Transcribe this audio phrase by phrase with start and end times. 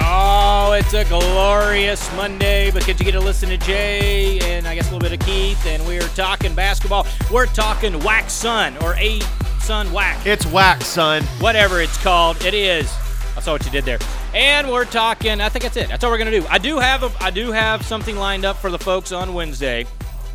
[0.00, 4.90] Oh, it's a glorious Monday because you get to listen to Jay and I guess
[4.90, 7.06] a little bit of Keith, and we are talking basketball.
[7.30, 9.20] We're talking Wax Sun or A
[9.60, 11.22] Sun Whack, It's whack, Sun.
[11.40, 12.42] whatever it's called.
[12.44, 12.90] It is.
[13.36, 13.98] I saw what you did there.
[14.34, 15.40] And we're talking.
[15.40, 15.88] I think that's it.
[15.88, 16.44] That's all we're gonna do.
[16.48, 17.12] I do have a.
[17.22, 19.86] I do have something lined up for the folks on Wednesday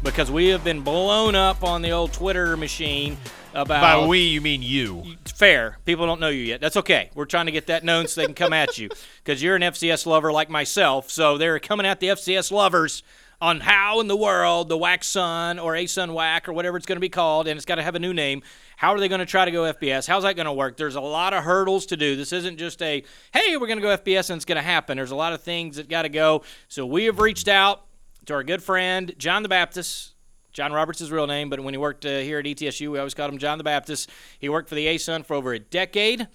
[0.03, 3.17] because we have been blown up on the old Twitter machine
[3.53, 3.81] about.
[3.81, 5.16] By we, you mean you.
[5.25, 5.77] fair.
[5.85, 6.61] People don't know you yet.
[6.61, 7.09] That's okay.
[7.16, 8.89] We're trying to get that known so they can come at you
[9.23, 11.09] because you're an FCS lover like myself.
[11.09, 13.03] So they're coming at the FCS lovers
[13.44, 16.86] on how in the world the Wax Sun or A Sun Whack or whatever it's
[16.86, 18.41] going to be called, and it's got to have a new name.
[18.78, 20.08] How are they going to try to go FBS?
[20.08, 20.78] How's that going to work?
[20.78, 22.16] There's a lot of hurdles to do.
[22.16, 24.95] This isn't just a hey, we're going to go FBS and it's going to happen.
[24.95, 26.44] There's a lot of things that got to go.
[26.69, 27.85] So we have reached out
[28.25, 30.12] to our good friend John the Baptist.
[30.54, 33.00] John Roberts is his real name, but when he worked uh, here at ETSU, we
[33.00, 34.09] always called him John the Baptist.
[34.40, 36.28] He worked for the ASUN for over a decade.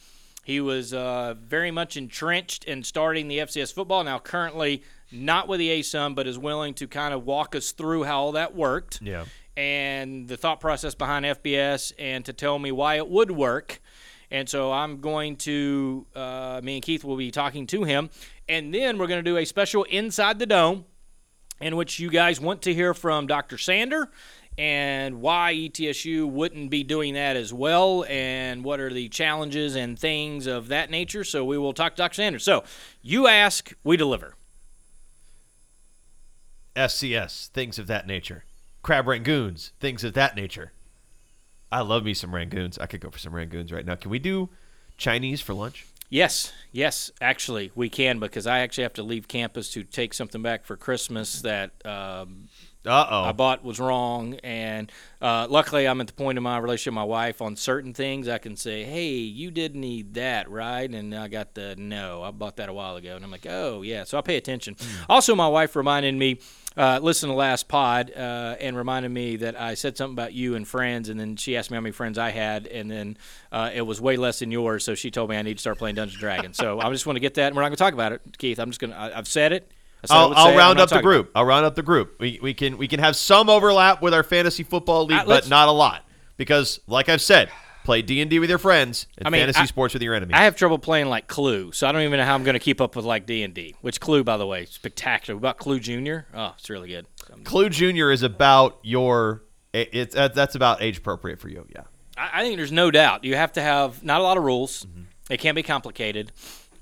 [0.44, 4.02] He was uh, very much entrenched in starting the FCS football.
[4.02, 8.04] Now, currently not with the ASUN, but is willing to kind of walk us through
[8.04, 9.24] how all that worked Yeah.
[9.56, 13.80] and the thought process behind FBS and to tell me why it would work.
[14.30, 18.10] And so I'm going to, uh, me and Keith will be talking to him.
[18.48, 20.84] And then we're going to do a special Inside the Dome
[21.60, 23.58] in which you guys want to hear from Dr.
[23.58, 24.10] Sander
[24.56, 29.98] and why ETSU wouldn't be doing that as well and what are the challenges and
[29.98, 31.22] things of that nature.
[31.22, 32.14] So we will talk to Dr.
[32.14, 32.38] Sander.
[32.40, 32.64] So
[33.00, 34.34] you ask, we deliver.
[36.74, 38.44] SCS, things of that nature.
[38.82, 40.72] Crab rangoons, things of that nature.
[41.70, 42.80] I love me some rangoons.
[42.80, 43.94] I could go for some rangoons right now.
[43.94, 44.48] Can we do
[44.96, 45.86] Chinese for lunch?
[46.10, 50.40] Yes, yes, actually, we can because I actually have to leave campus to take something
[50.40, 52.48] back for Christmas that um,
[52.88, 54.34] Uh I bought was wrong.
[54.44, 54.90] And
[55.20, 58.28] uh, luckily, I'm at the point in my relationship with my wife on certain things
[58.28, 60.88] I can say, hey, you did need that, right?
[60.88, 63.16] And I got the no, I bought that a while ago.
[63.16, 64.04] And I'm like, oh, yeah.
[64.04, 64.76] So I pay attention.
[65.08, 66.40] Also, my wife reminded me.
[66.76, 70.54] Uh, listen to last pod uh, and reminded me that I said something about you
[70.54, 73.16] and friends, and then she asked me how many friends I had, and then
[73.50, 74.84] uh, it was way less than yours.
[74.84, 76.56] So she told me I need to start playing Dungeons and Dragons.
[76.56, 78.38] so I just want to get that, and we're not going to talk about it,
[78.38, 78.60] Keith.
[78.60, 79.00] I'm just going to.
[79.18, 79.72] I've said it.
[80.04, 81.30] I said I I'll, I'll round up the talking about group.
[81.34, 82.16] I'll round up the group.
[82.20, 85.48] We, we can we can have some overlap with our fantasy football league, Uh, but
[85.48, 86.04] not a lot
[86.36, 87.50] because, like I've said,
[87.84, 90.14] play D and D with your friends and I mean, fantasy I- sports with your
[90.14, 90.34] enemies.
[90.36, 92.60] I have trouble playing like Clue, so I don't even know how I'm going to
[92.60, 93.74] keep up with like D and D.
[93.80, 95.36] Which Clue, by the way, spectacular.
[95.36, 96.26] What about Clue Junior?
[96.32, 97.06] Oh, it's really good.
[97.32, 99.42] Um, Clue Junior is about your.
[99.72, 101.66] It's that- that's about age appropriate for you.
[101.74, 101.82] Yeah.
[102.16, 104.86] I, I think there's no doubt you have to have not a lot of rules.
[105.30, 106.32] It can't be complicated,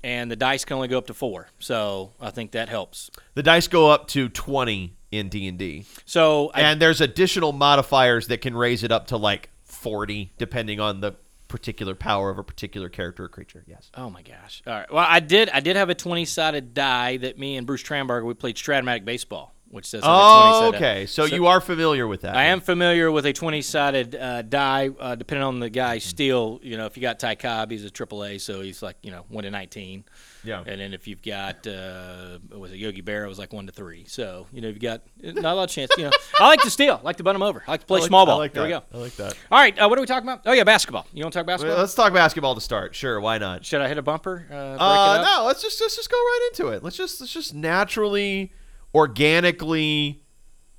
[0.03, 1.47] and the dice can only go up to four.
[1.59, 3.09] So I think that helps.
[3.35, 5.85] The dice go up to twenty in D and D.
[6.05, 10.79] So I, and there's additional modifiers that can raise it up to like 40 depending
[10.79, 11.13] on the
[11.47, 14.61] particular power of a particular character or creature yes oh my gosh!
[14.67, 14.91] All right.
[14.91, 15.49] Well, I did.
[15.49, 19.05] I did have a 20 sided die that me and Bruce Tramberger we played Strat-O-Matic
[19.05, 23.11] baseball, which says oh 20-sided okay so, you are familiar with that I am familiar
[23.11, 26.59] with a 20 sided uh, die, uh, depending on the guy's steel.
[26.63, 29.25] You know, if you got Ty Cobb, he's a AAA, so he's like, you know,
[29.29, 30.03] 1 to 19.
[30.43, 30.63] Yeah.
[30.65, 33.71] And then if you've got, uh, was it Yogi Berra, it was like 1 to
[33.71, 34.05] 3.
[34.07, 35.91] So, you know, you've got not a lot of chance.
[35.97, 37.63] You know, I like to steal, I like to butt him over.
[37.67, 38.35] I like to play like- small ball.
[38.35, 38.83] I like Here we go.
[38.91, 38.97] that.
[38.97, 40.41] i like that All right, uh, what are we talking about?
[40.45, 41.05] Oh, yeah, basketball.
[41.13, 41.75] You want to talk basketball?
[41.75, 44.47] Well, let's talk basketball to start sure why not Should I hit a bumper?
[44.49, 47.53] Uh, uh, no let's just let's just go right into it let's just let's just
[47.53, 48.51] naturally
[48.97, 50.21] organically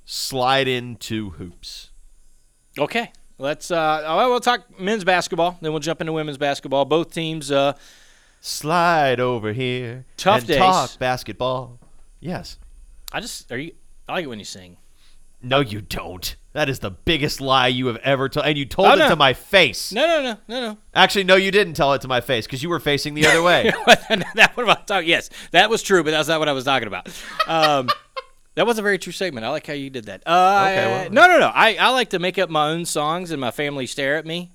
[0.05, 1.91] slide into hoops
[2.77, 3.11] Okay.
[3.41, 6.83] Let's, uh, oh, we'll talk men's basketball, then we'll jump into women's basketball.
[6.85, 7.73] Both teams, uh,
[8.41, 10.57] slide over here Tough days.
[10.57, 11.79] talk basketball
[12.21, 12.57] yes
[13.11, 13.71] I just, are you,
[14.07, 14.77] I like it when you sing.
[15.41, 18.87] no you don't that is the biggest lie you have ever told and you told
[18.89, 19.09] Oh, it no.
[19.09, 20.77] to my face No, no, no, no, no.
[20.95, 23.43] Actually, no, you didn't tell it to my face because you were facing the other
[23.43, 23.63] way.
[24.35, 25.07] that what I talking?
[25.09, 27.07] Yes, that was true, but that's not what I was talking about.
[27.47, 27.89] Um,
[28.59, 29.45] that was a very true statement.
[29.45, 30.21] I like how you did that.
[30.25, 31.47] Uh, Okay, well- no, no, no.
[31.47, 34.51] I, I like to make up my own songs, and my family stare at me,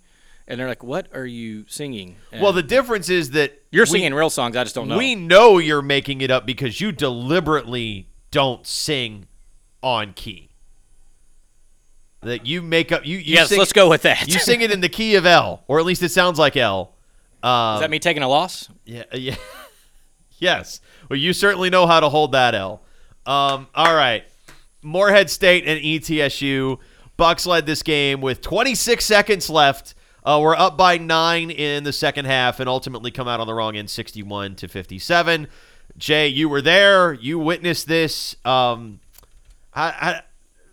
[0.46, 3.90] and they're like, "What are you singing?" And well, the difference is that you're we-
[3.90, 4.56] singing real songs.
[4.56, 4.98] I just don't know.
[4.98, 9.26] We know you're making it up because you deliberately don't sing
[9.82, 10.50] on key.
[12.20, 13.06] That you make up.
[13.06, 14.28] You, you yes, sing, let's go with that.
[14.28, 16.94] You sing it in the key of L, or at least it sounds like L.
[17.42, 18.68] Um, Is that me taking a loss?
[18.84, 19.36] Yeah, yeah.
[20.38, 20.80] yes.
[21.08, 22.82] Well, you certainly know how to hold that L.
[23.26, 24.25] Um, all right.
[24.82, 26.79] Morehead State and ETSU.
[27.17, 29.94] Bucks led this game with 26 seconds left.
[30.25, 33.55] Uh, we're up by nine in the second half and ultimately come out on the
[33.55, 35.49] wrong end 61 to 57.
[35.97, 37.12] Jay, you were there.
[37.12, 38.35] You witnessed this.
[38.44, 39.00] Um,
[39.75, 40.21] I, I,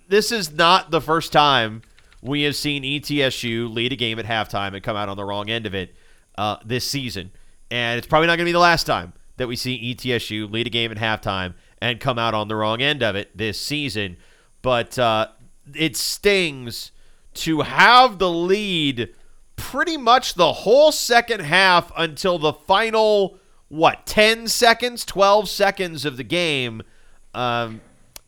[0.07, 1.81] this is not the first time
[2.21, 5.49] we have seen ETSU lead a game at halftime and come out on the wrong
[5.49, 5.93] end of it
[6.37, 7.31] uh, this season.
[7.69, 10.67] And it's probably not going to be the last time that we see ETSU lead
[10.67, 14.17] a game at halftime and come out on the wrong end of it this season.
[14.61, 15.29] But uh,
[15.73, 16.91] it stings
[17.33, 19.13] to have the lead
[19.55, 26.17] pretty much the whole second half until the final, what, 10 seconds, 12 seconds of
[26.17, 26.83] the game.
[27.33, 27.81] Um,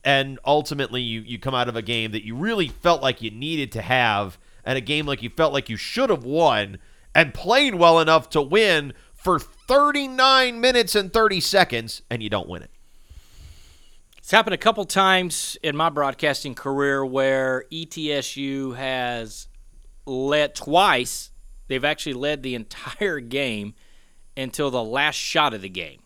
[0.04, 3.32] and ultimately, you, you come out of a game that you really felt like you
[3.32, 6.78] needed to have, and a game like you felt like you should have won,
[7.16, 12.50] and played well enough to win for 39 minutes and 30 seconds, and you don't
[12.50, 12.72] win it.
[14.24, 19.50] It's happened a couple times in my broadcasting career where ETSU has
[20.06, 21.32] led twice.
[21.68, 23.74] They've actually led the entire game
[24.38, 26.04] until the last shot of the game.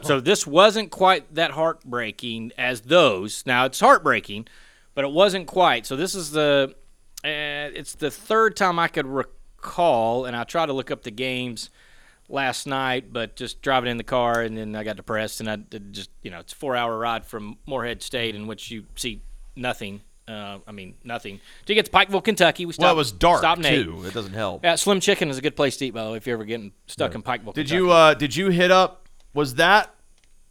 [0.00, 3.44] so this wasn't quite that heartbreaking as those.
[3.44, 4.48] Now it's heartbreaking,
[4.94, 5.84] but it wasn't quite.
[5.84, 6.74] So this is the
[7.22, 11.10] uh, it's the third time I could recall, and I try to look up the
[11.10, 11.68] games
[12.28, 15.56] last night, but just driving in the car, and then I got depressed, and I
[15.56, 18.84] did just you know it's a four hour ride from Morehead State in which you
[18.96, 19.22] see
[19.54, 20.00] nothing.
[20.28, 21.40] Uh, I mean nothing.
[21.66, 22.84] To get to Pikeville, Kentucky, we stopped.
[22.84, 24.02] Well, it was dark, stopped too.
[24.06, 24.64] It doesn't help.
[24.64, 26.44] Yeah, Slim Chicken is a good place to eat, by the way, if you're ever
[26.44, 27.54] getting stuck in Pikeville.
[27.54, 27.76] Did Kentucky.
[27.76, 29.94] you uh did you hit up was that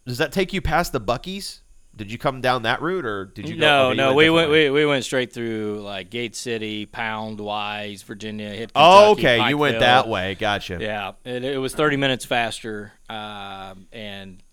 [0.05, 1.61] does that take you past the Buc-ee's?
[1.95, 4.51] Did you come down that route or did you go no, you no, we went
[4.51, 8.49] we, we went straight through like Gate City, Pound, Wise, Virginia.
[8.49, 10.35] Hit Oh, Kentucky, okay, you went that way.
[10.35, 10.77] Gotcha.
[10.79, 14.43] Yeah, it, it was 30 minutes faster, um, and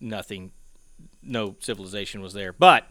[0.00, 0.50] nothing,
[1.28, 2.52] no civilization was there.
[2.52, 2.88] But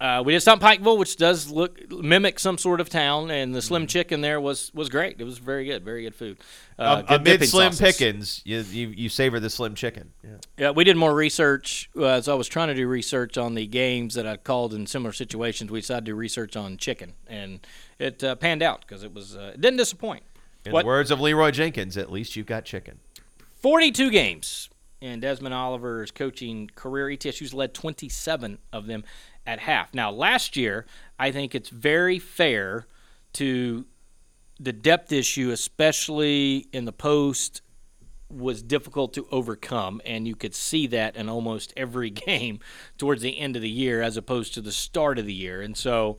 [0.00, 3.58] uh, we did stop Pikeville, which does look mimic some sort of town, and the
[3.58, 3.66] Mm-hmm.
[3.66, 5.20] Slim Chicken there was was great.
[5.20, 6.38] It was very good, very good food.
[6.78, 7.96] Uh, Um, good amid Slim sauces.
[7.98, 10.12] Pickens, you, you you savor the Slim Chicken.
[10.22, 10.30] Yeah.
[10.58, 13.66] Yeah, we did more research uh, as I was trying to do research on the
[13.66, 15.70] games that I called in similar situations.
[15.70, 17.66] We decided to do research on chicken, and
[17.98, 20.22] it uh, panned out because it was uh, it didn't disappoint.
[20.64, 22.98] In What- the words of Leroy Jenkins, at least you've got chicken.
[23.60, 24.68] 42 games
[25.04, 27.08] in Desmond Oliver's coaching career.
[27.08, 29.04] ETSU's led 27 of them
[29.46, 29.92] at half.
[29.92, 30.86] Now, last year,
[31.18, 32.86] I think it's very fair
[33.34, 33.84] to
[34.58, 37.60] the depth issue, especially in the post,
[38.30, 42.60] was difficult to overcome, and you could see that in almost every game
[42.96, 45.60] towards the end of the year as opposed to the start of the year.
[45.60, 46.16] And so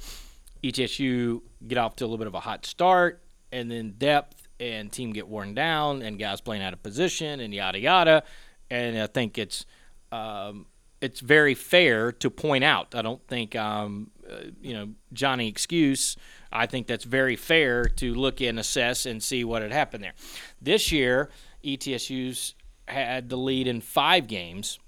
[0.64, 4.92] ETSU get off to a little bit of a hot start, and then depth and
[4.92, 8.24] team get worn down, and guys playing out of position, and yada yada.
[8.70, 9.66] And I think it's
[10.12, 10.66] um,
[11.02, 12.96] it's very fair to point out.
[12.96, 16.18] I don't think um, uh, you know Johnny excuse.
[16.52, 20.14] I think that's very fair to look and assess and see what had happened there.
[20.62, 21.30] This year,
[21.64, 22.56] ETSU's
[22.88, 24.80] had the lead in five games,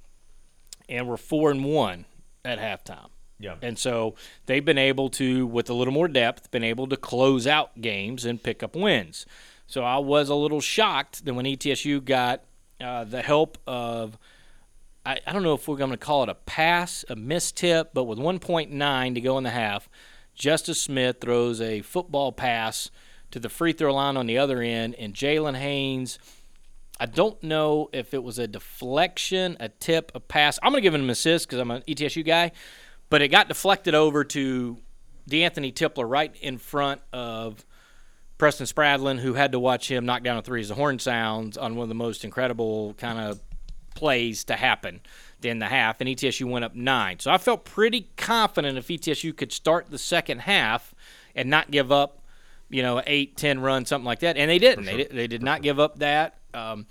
[0.87, 2.05] and we're four and one
[2.45, 3.09] at halftime.
[3.39, 3.55] Yeah.
[3.61, 4.15] And so
[4.45, 8.25] they've been able to, with a little more depth, been able to close out games
[8.25, 9.25] and pick up wins.
[9.67, 12.43] So I was a little shocked that when ETSU got
[12.79, 14.17] uh, the help of,
[15.05, 18.03] I, I don't know if we're going to call it a pass, a mistip, but
[18.03, 19.89] with 1.9 to go in the half,
[20.35, 22.91] Justice Smith throws a football pass
[23.31, 26.19] to the free throw line on the other end, and Jalen Haynes.
[26.99, 30.57] I don't know if it was a deflection, a tip, a pass.
[30.63, 32.51] I'm going to give him an assist because I'm an ETSU guy,
[33.09, 34.77] but it got deflected over to
[35.29, 37.65] DeAnthony Tipler right in front of
[38.37, 41.57] Preston Spradlin, who had to watch him knock down a three as the horn sounds
[41.57, 43.39] on one of the most incredible kind of
[43.95, 45.01] plays to happen
[45.41, 47.19] in the half, and ETSU went up nine.
[47.19, 50.93] So I felt pretty confident if ETSU could start the second half
[51.35, 52.23] and not give up,
[52.69, 54.85] you know, eight, ten runs, something like that, and they didn't.
[54.85, 56.37] They, did, they did not give up that.
[56.53, 56.85] Um,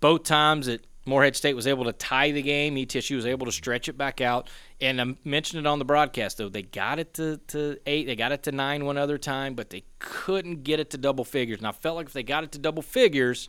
[0.00, 3.52] both times that Morehead State was able to tie the game, ETSU was able to
[3.52, 4.48] stretch it back out.
[4.80, 6.48] And I mentioned it on the broadcast, though.
[6.48, 9.70] They got it to, to eight, they got it to nine one other time, but
[9.70, 11.58] they couldn't get it to double figures.
[11.58, 13.48] And I felt like if they got it to double figures,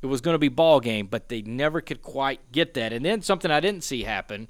[0.00, 2.92] it was going to be ball game, but they never could quite get that.
[2.92, 4.48] And then something I didn't see happen,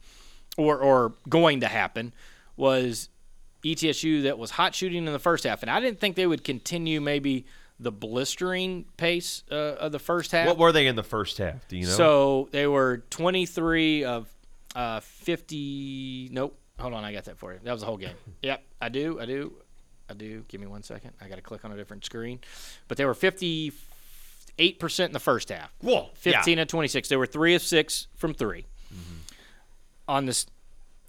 [0.57, 2.13] or or going to happen,
[2.57, 3.09] was
[3.65, 6.45] ETSU that was hot shooting in the first half, and I didn't think they would
[6.45, 7.47] continue maybe
[7.83, 10.47] the blistering pace uh, of the first half.
[10.47, 11.67] What were they in the first half?
[11.69, 11.93] Do you know?
[11.93, 14.29] So they were 23 of
[14.75, 16.31] uh, 50.
[16.33, 16.59] Nope.
[16.79, 17.61] Hold on, I got that for you.
[17.63, 18.15] That was the whole game.
[18.43, 19.21] Yep, I do.
[19.21, 19.53] I do.
[20.09, 20.45] I do.
[20.49, 21.13] Give me one second.
[21.21, 22.41] I got to click on a different screen.
[22.89, 23.73] But they were 58%
[25.07, 25.73] in the first half.
[25.81, 27.09] Whoa, 15 and 26.
[27.09, 28.67] They were 3 of 6 from 3.
[30.09, 30.47] On this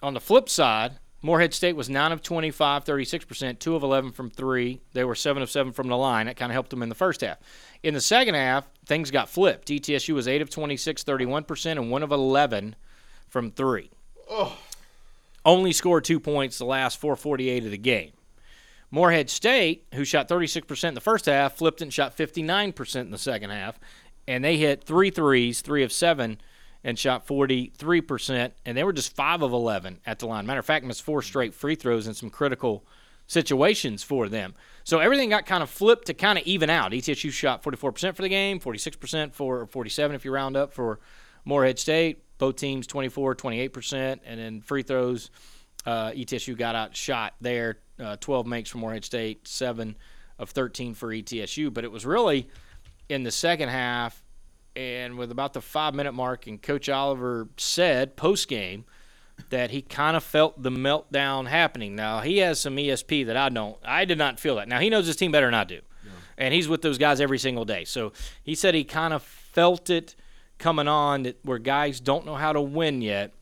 [0.03, 4.30] on the flip side, Morehead State was 9 of 25, 36%, 2 of 11 from
[4.30, 4.82] 3.
[4.92, 6.25] They were 7 of 7 from the line.
[6.25, 7.38] That kind of helped them in the first half.
[7.82, 9.70] In the second half, things got flipped.
[9.70, 12.75] ETSU was 8 of 26, 31%, and 1 of 11
[13.30, 13.89] from 3.
[15.46, 18.12] Only scored 2 points the last 448 of the game.
[18.92, 23.18] Morehead State, who shot 36% in the first half, flipped and shot 59% in the
[23.18, 23.80] second half,
[24.27, 26.39] and they hit three threes, 3 of 7
[26.84, 30.46] and shot 43%, and they were just 5 of 11 at the line.
[30.46, 32.86] Matter of fact, missed four straight free throws in some critical
[33.25, 34.54] situations for them.
[34.84, 36.92] So everything got kind of flipped to kind of even out.
[36.92, 41.00] ETSU shot 44% for the game, 46% for 47 if you round up for
[41.46, 42.24] Morehead State.
[42.38, 45.30] Both teams 24, 28%, and then free throws.
[45.86, 47.80] Uh, ETSU got out shot there.
[48.00, 49.96] Uh, 12 makes for Morehead State, 7
[50.40, 51.74] of 13 for ETSU.
[51.74, 52.50] But it was really
[53.08, 54.23] in the second half
[54.75, 58.86] and with about the five minute mark, and Coach Oliver said post game
[59.50, 61.96] that he kind of felt the meltdown happening.
[61.96, 63.77] Now he has some ESP that I don't.
[63.84, 64.68] I did not feel that.
[64.68, 65.82] Now he knows his team better than I do,
[66.38, 67.86] and he's with those guys every single day.
[67.86, 68.13] So
[68.44, 70.15] he said he kind of felt it
[70.58, 73.34] coming on that where guys don't know how to win yet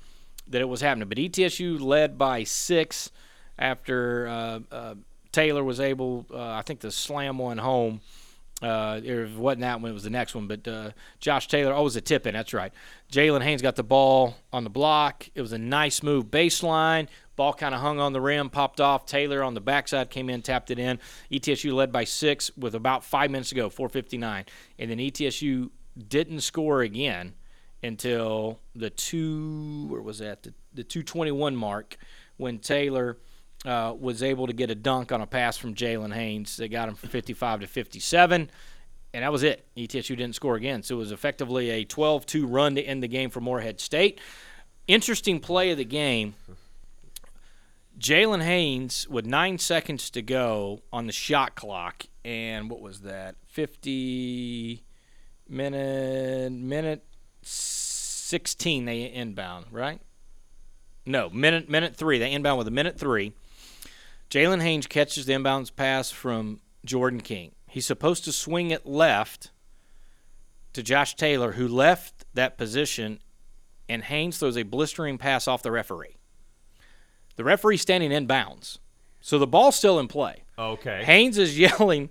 [0.47, 1.07] that it was happening.
[1.07, 3.11] But ETSU led by six
[3.57, 4.95] after uh, uh,
[5.31, 8.01] Taylor was able, uh, I think, to slam one home.
[8.61, 10.47] Uh, it wasn't that one; it was the next one.
[10.47, 12.33] But uh, Josh Taylor, oh, it was a tip in.
[12.33, 12.71] That's right.
[13.11, 15.27] Jalen Haynes got the ball on the block.
[15.33, 17.07] It was a nice move baseline.
[17.35, 19.05] Ball kind of hung on the rim, popped off.
[19.05, 20.99] Taylor on the backside came in, tapped it in.
[21.31, 24.45] ETSU led by six with about five minutes to go, 4:59,
[24.77, 25.71] and then ETSU
[26.07, 27.33] didn't score again
[27.81, 29.87] until the two.
[29.87, 30.43] Where was that?
[30.43, 31.97] The, the 221 mark
[32.37, 33.17] when Taylor
[33.65, 36.57] uh, was able to get a dunk on a pass from Jalen Haynes.
[36.57, 38.49] They got him from 55 to 57,
[39.13, 39.65] and that was it.
[39.77, 40.83] ETSU didn't score again.
[40.83, 44.19] So it was effectively a 12 2 run to end the game for Morehead State.
[44.87, 46.35] Interesting play of the game.
[47.99, 53.35] Jalen Haynes, with nine seconds to go on the shot clock, and what was that?
[53.47, 54.83] 50
[55.47, 57.05] minute, minute
[57.43, 59.99] 16, they inbound, right?
[61.05, 62.19] No, minute minute three.
[62.19, 63.33] They inbound with a minute three.
[64.31, 67.51] Jalen Haynes catches the inbounds pass from Jordan King.
[67.67, 69.51] He's supposed to swing it left
[70.71, 73.19] to Josh Taylor, who left that position,
[73.89, 76.15] and Haynes throws a blistering pass off the referee.
[77.35, 78.79] The referee standing in bounds.
[79.19, 80.45] So the ball's still in play.
[80.57, 81.03] Okay.
[81.03, 82.09] Haynes is yelling,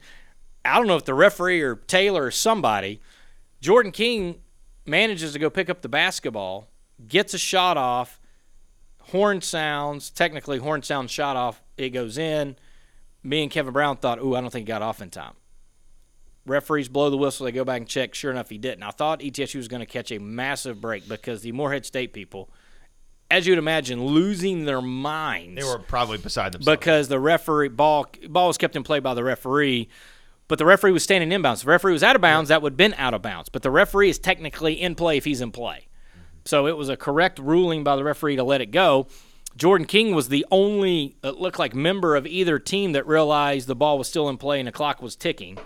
[0.63, 3.01] I don't know if the referee or Taylor or somebody.
[3.63, 4.43] Jordan King
[4.85, 6.69] manages to go pick up the basketball,
[7.09, 8.21] gets a shot off,
[9.05, 12.57] horn sounds, technically horn sounds shot off, it goes in.
[13.23, 15.35] Me and Kevin Brown thought, ooh, I don't think he got off in time.
[16.47, 18.15] Referees blow the whistle, they go back and check.
[18.15, 18.83] Sure enough, he didn't.
[18.83, 22.51] I thought ETSU was going to catch a massive break because the Morehead State people,
[23.31, 26.79] as you'd imagine, losing their minds They were probably beside themselves.
[26.79, 29.91] because the referee ball ball was kept in play by the referee,
[30.49, 31.61] but the referee was standing in bounds.
[31.61, 33.51] If the referee was out of bounds, that would have been out of bounds.
[33.51, 35.89] But the referee is technically in play if he's in play.
[36.47, 39.09] So it was a correct ruling by the referee to let it go.
[39.57, 43.75] Jordan King was the only it looked like member of either team that realized the
[43.75, 45.59] ball was still in play and the clock was ticking,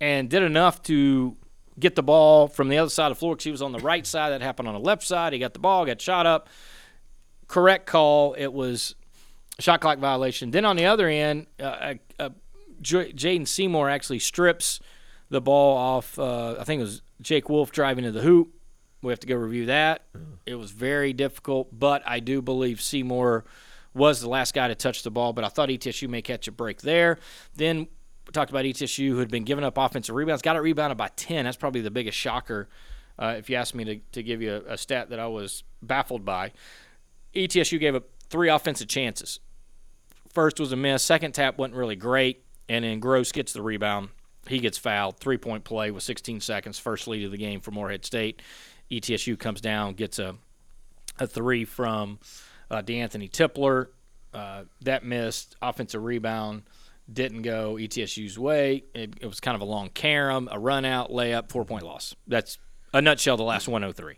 [0.00, 1.36] and did enough to
[1.78, 3.78] get the ball from the other side of the floor because he was on the
[3.78, 4.30] right side.
[4.30, 5.32] That happened on the left side.
[5.32, 6.48] He got the ball, got shot up.
[7.46, 8.34] Correct call.
[8.34, 8.94] It was
[9.58, 10.50] shot clock violation.
[10.50, 12.30] Then on the other end, uh, uh,
[12.80, 14.80] J- Jaden Seymour actually strips
[15.30, 16.18] the ball off.
[16.18, 18.54] Uh, I think it was Jake Wolf driving to the hoop.
[19.02, 20.02] We have to go review that.
[20.44, 23.44] It was very difficult, but I do believe Seymour
[23.94, 25.32] was the last guy to touch the ball.
[25.32, 27.18] But I thought ETSU may catch a break there.
[27.54, 27.86] Then
[28.26, 31.08] we talked about ETSU who had been giving up offensive rebounds, got it rebounded by
[31.16, 31.44] 10.
[31.44, 32.68] That's probably the biggest shocker.
[33.18, 35.64] Uh, if you ask me to, to give you a, a stat that I was
[35.82, 36.52] baffled by,
[37.34, 39.40] ETSU gave up three offensive chances.
[40.32, 41.02] First was a miss.
[41.02, 42.44] Second tap wasn't really great.
[42.68, 44.10] And then Gross gets the rebound.
[44.46, 45.18] He gets fouled.
[45.18, 46.78] Three point play with 16 seconds.
[46.78, 48.42] First lead of the game for Morehead State.
[48.90, 50.36] ETSU comes down, gets a,
[51.18, 52.18] a three from
[52.70, 53.88] uh, DeAnthony Tipler.
[54.32, 55.56] Uh, that missed.
[55.62, 56.62] Offensive rebound
[57.10, 58.84] didn't go ETSU's way.
[58.94, 62.14] It, it was kind of a long carom, a run out, layup, four point loss.
[62.26, 62.58] That's
[62.92, 64.16] a nutshell, the last 103.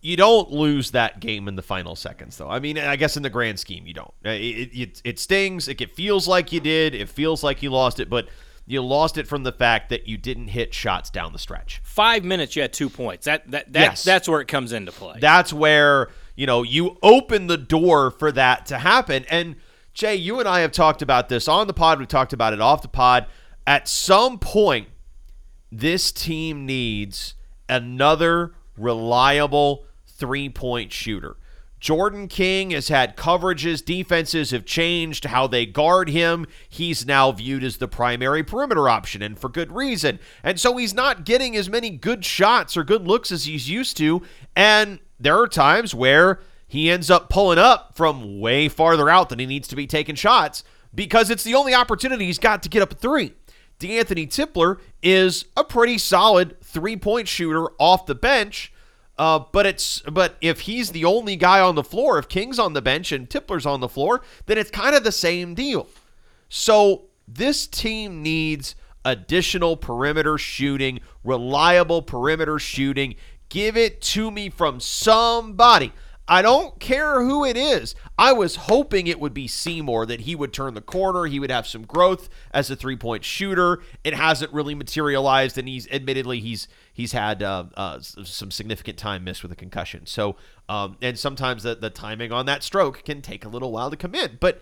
[0.00, 2.48] you don't lose that game in the final seconds, though.
[2.48, 4.12] I mean, I guess in the grand scheme, you don't.
[4.24, 5.68] It, it, it stings.
[5.68, 6.94] It feels like you did.
[6.94, 8.28] It feels like you lost it, but
[8.68, 11.80] you lost it from the fact that you didn't hit shots down the stretch.
[11.84, 13.24] Five minutes, you had two points.
[13.24, 14.04] That, that, that Yes.
[14.04, 15.16] That's where it comes into play.
[15.20, 19.24] That's where, you know, you open the door for that to happen.
[19.30, 19.56] And
[19.94, 21.98] Jay, you and I have talked about this on the pod.
[21.98, 23.26] We've talked about it off the pod.
[23.66, 24.88] At some point,
[25.72, 27.34] this team needs
[27.70, 31.36] another reliable three point shooter.
[31.80, 36.46] Jordan King has had coverages, defenses have changed how they guard him.
[36.68, 40.18] He's now viewed as the primary perimeter option, and for good reason.
[40.42, 43.96] And so he's not getting as many good shots or good looks as he's used
[43.98, 44.22] to.
[44.56, 49.38] And there are times where he ends up pulling up from way farther out than
[49.38, 52.82] he needs to be taking shots because it's the only opportunity he's got to get
[52.82, 53.34] up a three.
[53.78, 58.72] DeAnthony Tipler is a pretty solid three point shooter off the bench.
[59.18, 62.72] Uh, but it's but if he's the only guy on the floor, if King's on
[62.72, 65.88] the bench and Tipler's on the floor, then it's kind of the same deal.
[66.48, 73.16] So this team needs additional perimeter shooting, reliable perimeter shooting.
[73.48, 75.92] Give it to me from somebody.
[76.30, 77.94] I don't care who it is.
[78.18, 81.24] I was hoping it would be Seymour, that he would turn the corner.
[81.24, 83.80] He would have some growth as a three point shooter.
[84.04, 89.24] It hasn't really materialized, and he's admittedly he's he's had uh, uh, some significant time
[89.24, 90.04] missed with a concussion.
[90.04, 90.36] So,
[90.68, 93.96] um, and sometimes the, the timing on that stroke can take a little while to
[93.96, 94.36] come in.
[94.38, 94.60] But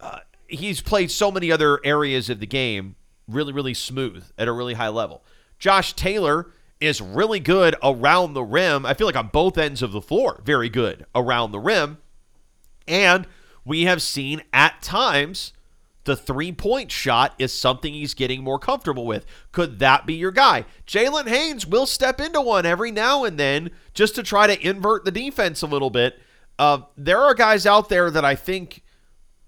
[0.00, 2.96] uh, he's played so many other areas of the game
[3.28, 5.24] really, really smooth at a really high level.
[5.58, 8.84] Josh Taylor is really good around the rim.
[8.84, 11.98] I feel like on both ends of the floor, very good around the rim.
[12.86, 13.26] And
[13.64, 15.52] we have seen at times
[16.04, 19.26] the three point shot is something he's getting more comfortable with.
[19.52, 20.64] Could that be your guy?
[20.86, 25.04] Jalen Haynes will step into one every now and then just to try to invert
[25.04, 26.18] the defense a little bit.
[26.58, 28.82] Uh, there are guys out there that I think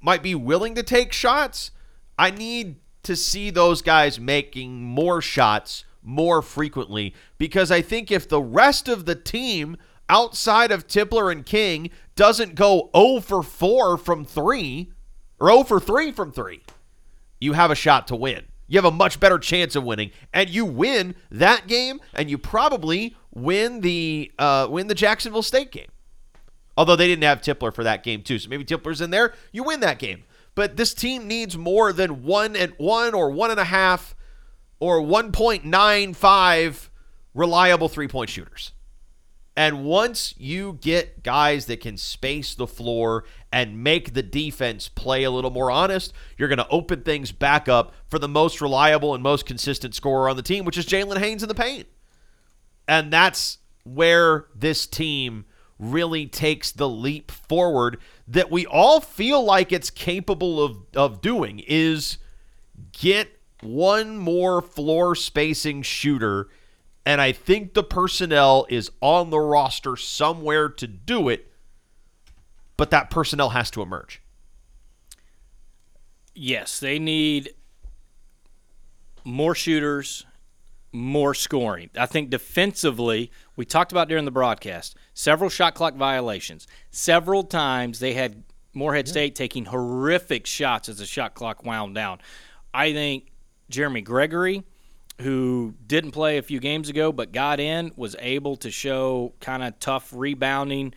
[0.01, 1.71] might be willing to take shots.
[2.19, 8.29] I need to see those guys making more shots more frequently because I think if
[8.29, 9.77] the rest of the team
[10.09, 14.91] outside of Tipler and King doesn't go 0 for 4 from 3
[15.39, 16.63] or 0 for 3 from 3,
[17.41, 18.47] you have a shot to win.
[18.67, 22.37] You have a much better chance of winning, and you win that game, and you
[22.37, 25.89] probably win the uh, win the Jacksonville State game.
[26.77, 29.63] Although they didn't have Tipler for that game too, so maybe Tipler's in there, you
[29.63, 30.25] win that game.
[30.55, 34.15] But this team needs more than one and one or one and a half
[34.81, 36.89] or 1.95
[37.35, 38.73] reliable three point shooters.
[39.57, 45.25] And once you get guys that can space the floor and make the defense play
[45.25, 49.15] a little more honest, you're going to open things back up for the most reliable
[49.15, 51.89] and most consistent scorer on the team, which is Jalen Haynes in the paint.
[52.87, 55.45] And that's where this team
[55.79, 61.65] really takes the leap forward that we all feel like it's capable of, of doing
[61.67, 62.19] is
[62.93, 66.49] get one more floor spacing shooter,
[67.05, 71.51] and I think the personnel is on the roster somewhere to do it,
[72.77, 74.23] but that personnel has to emerge.
[76.35, 77.51] Yes, they need
[79.25, 80.25] more shooters,
[80.93, 81.91] more scoring.
[81.99, 86.67] I think defensively, we talked about during the broadcast, several shot clock violations.
[86.91, 89.13] Several times they had Morehead yeah.
[89.13, 92.21] State taking horrific shots as the shot clock wound down.
[92.73, 93.33] I think
[93.71, 94.65] Jeremy Gregory,
[95.21, 99.63] who didn't play a few games ago but got in, was able to show kind
[99.63, 100.95] of tough rebounding.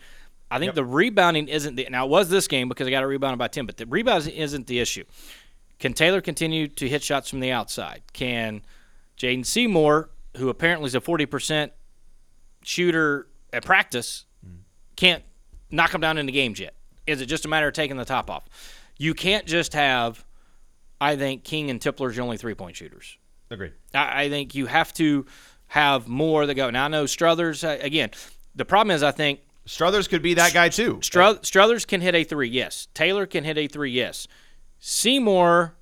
[0.50, 0.74] I think yep.
[0.74, 3.48] the rebounding isn't the now it was this game because I got a rebound by
[3.48, 5.04] ten, but the rebound isn't the issue.
[5.78, 8.02] Can Taylor continue to hit shots from the outside?
[8.12, 8.62] Can
[9.18, 11.72] Jaden Seymour, who apparently is a forty percent
[12.62, 14.58] shooter at practice, mm.
[14.94, 15.24] can't
[15.70, 16.74] knock him down in the games yet?
[17.06, 18.44] Is it just a matter of taking the top off?
[18.98, 20.24] You can't just have
[21.02, 23.18] I think King and Tipler's the only three point shooters.
[23.50, 23.72] Agreed.
[23.92, 25.26] I, I, think you have to
[25.66, 26.70] have more that go.
[26.70, 28.10] Now I know Struthers uh, again.
[28.54, 31.00] The problem is I think Struthers could be that guy too.
[31.02, 32.86] Struth- Struthers can hit a three, yes.
[32.94, 34.28] Taylor can hit a three, yes.
[34.78, 35.74] Seymour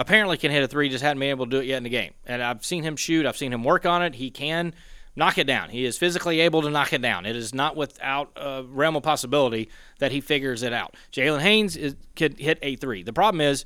[0.00, 1.88] apparently can hit a three, just hadn't been able to do it yet in the
[1.88, 2.14] game.
[2.26, 3.26] And I've seen him shoot.
[3.26, 4.16] I've seen him work on it.
[4.16, 4.74] He can
[5.14, 5.70] knock it down.
[5.70, 7.24] He is physically able to knock it down.
[7.24, 10.96] It is not without a realm of possibility that he figures it out.
[11.12, 13.02] Jalen Haynes is, could hit a three.
[13.02, 13.64] The problem is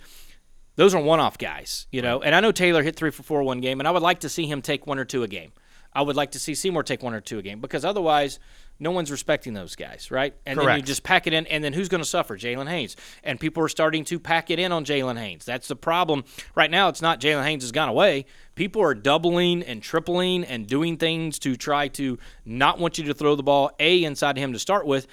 [0.77, 2.21] those are one-off guys, you know.
[2.21, 4.29] And I know Taylor hit three for four one game, and I would like to
[4.29, 5.53] see him take one or two a game.
[5.95, 8.41] I would like to see Seymour take one or two a game because otherwise,
[8.81, 10.35] no one's respecting those guys, right?
[10.45, 10.69] And Correct.
[10.69, 12.37] then you just pack it in, and then who's going to suffer?
[12.37, 12.97] Jalen Haynes.
[13.23, 15.45] And people are starting to pack it in on Jalen Haynes.
[15.45, 16.25] That's the problem.
[16.57, 18.27] Right now, it's not Jalen Haynes has gone away.
[18.57, 23.15] People are doubling and tripling and doing things to try to not want you to
[23.15, 25.07] throw the ball, A, inside him to start with,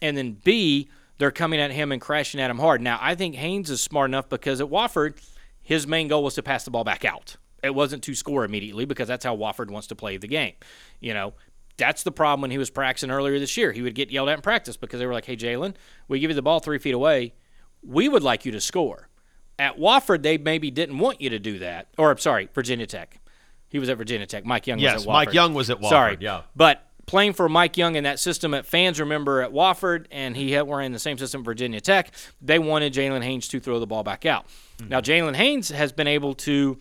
[0.00, 0.88] and then B,
[1.22, 2.80] they're coming at him and crashing at him hard.
[2.80, 5.14] Now, I think Haynes is smart enough because at Wofford,
[5.62, 7.36] his main goal was to pass the ball back out.
[7.62, 10.54] It wasn't to score immediately because that's how Wofford wants to play the game.
[10.98, 11.34] You know,
[11.76, 13.70] that's the problem when he was practicing earlier this year.
[13.70, 15.76] He would get yelled at in practice because they were like, hey, Jalen,
[16.08, 17.34] we give you the ball three feet away.
[17.84, 19.08] We would like you to score.
[19.60, 21.86] At Wofford, they maybe didn't want you to do that.
[21.98, 23.20] Or, I'm sorry, Virginia Tech.
[23.68, 24.44] He was at Virginia Tech.
[24.44, 25.12] Mike Young yes, was at Wofford.
[25.12, 25.88] Mike Young was at Wofford.
[25.88, 26.16] Sorry.
[26.20, 26.42] Yeah.
[26.56, 30.52] But playing for Mike Young in that system at fans remember at Wofford, and he
[30.52, 32.10] had, were in the same system at Virginia Tech.
[32.40, 34.46] They wanted Jalen Haynes to throw the ball back out.
[34.78, 34.88] Mm-hmm.
[34.88, 36.78] Now Jalen Haynes has been able to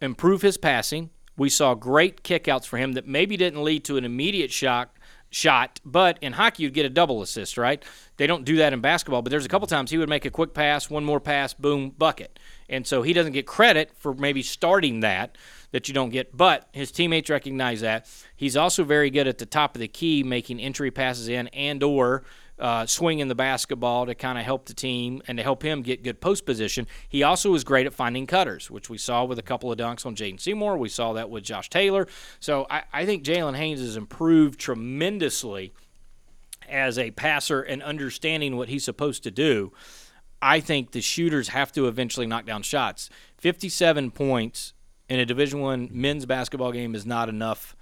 [0.00, 1.10] improve his passing.
[1.36, 5.80] We saw great kickouts for him that maybe didn't lead to an immediate shock shot,
[5.84, 7.84] but in hockey you'd get a double assist, right?
[8.16, 10.30] They don't do that in basketball, but there's a couple times he would make a
[10.30, 12.38] quick pass, one more pass, boom, bucket.
[12.70, 15.36] And so he doesn't get credit for maybe starting that
[15.70, 18.06] that you don't get, but his teammates recognize that.
[18.34, 21.82] He's also very good at the top of the key making entry passes in and
[21.82, 22.24] or
[22.58, 26.02] uh, swinging the basketball to kind of help the team and to help him get
[26.02, 26.86] good post position.
[27.08, 30.04] He also is great at finding cutters, which we saw with a couple of dunks
[30.04, 30.76] on Jaden Seymour.
[30.76, 32.08] We saw that with Josh Taylor.
[32.40, 35.72] So I, I think Jalen Haynes has improved tremendously
[36.68, 39.72] as a passer and understanding what he's supposed to do.
[40.40, 43.10] I think the shooters have to eventually knock down shots.
[43.38, 44.72] 57 points
[45.08, 47.76] in a Division One men's basketball game is not enough,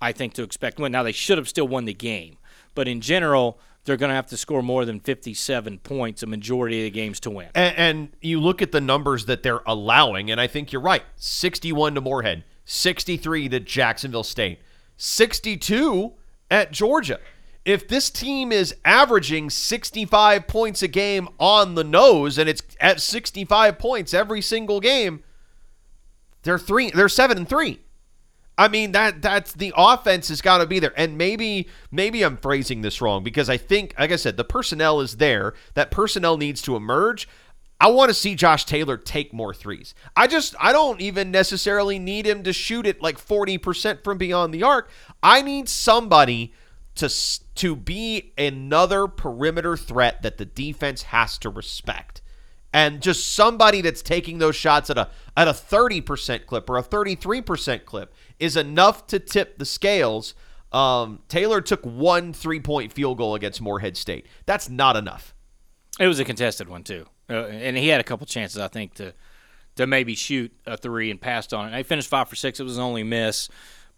[0.00, 0.92] I think, to expect win.
[0.92, 2.36] Now they should have still won the game,
[2.74, 6.80] but in general, they're going to have to score more than 57 points a majority
[6.80, 7.48] of the games to win.
[7.54, 11.02] And, and, you look at the numbers that they're allowing, and I think you're right
[11.16, 14.58] 61 to Morehead, 63 to Jacksonville State,
[14.96, 16.12] 62
[16.50, 17.20] at Georgia.
[17.64, 23.00] If this team is averaging 65 points a game on the nose and it's at
[23.00, 25.22] 65 points every single game,
[26.46, 27.80] they're three, they're seven and three.
[28.58, 30.98] I mean that that's the offense has got to be there.
[30.98, 35.00] And maybe maybe I'm phrasing this wrong because I think like I said the personnel
[35.00, 35.54] is there.
[35.74, 37.28] That personnel needs to emerge.
[37.78, 39.94] I want to see Josh Taylor take more threes.
[40.16, 44.54] I just I don't even necessarily need him to shoot it like 40% from beyond
[44.54, 44.88] the arc.
[45.22, 46.54] I need somebody
[46.94, 47.12] to
[47.56, 52.22] to be another perimeter threat that the defense has to respect
[52.72, 56.82] and just somebody that's taking those shots at a at a 30% clip or a
[56.82, 60.34] 33% clip is enough to tip the scales.
[60.72, 64.26] Um, Taylor took one three point field goal against Morehead State.
[64.46, 65.34] That's not enough.
[65.98, 68.94] It was a contested one too, uh, and he had a couple chances I think
[68.94, 69.14] to
[69.76, 71.76] to maybe shoot a three and passed on it.
[71.76, 72.60] He finished five for six.
[72.60, 73.48] It was only miss,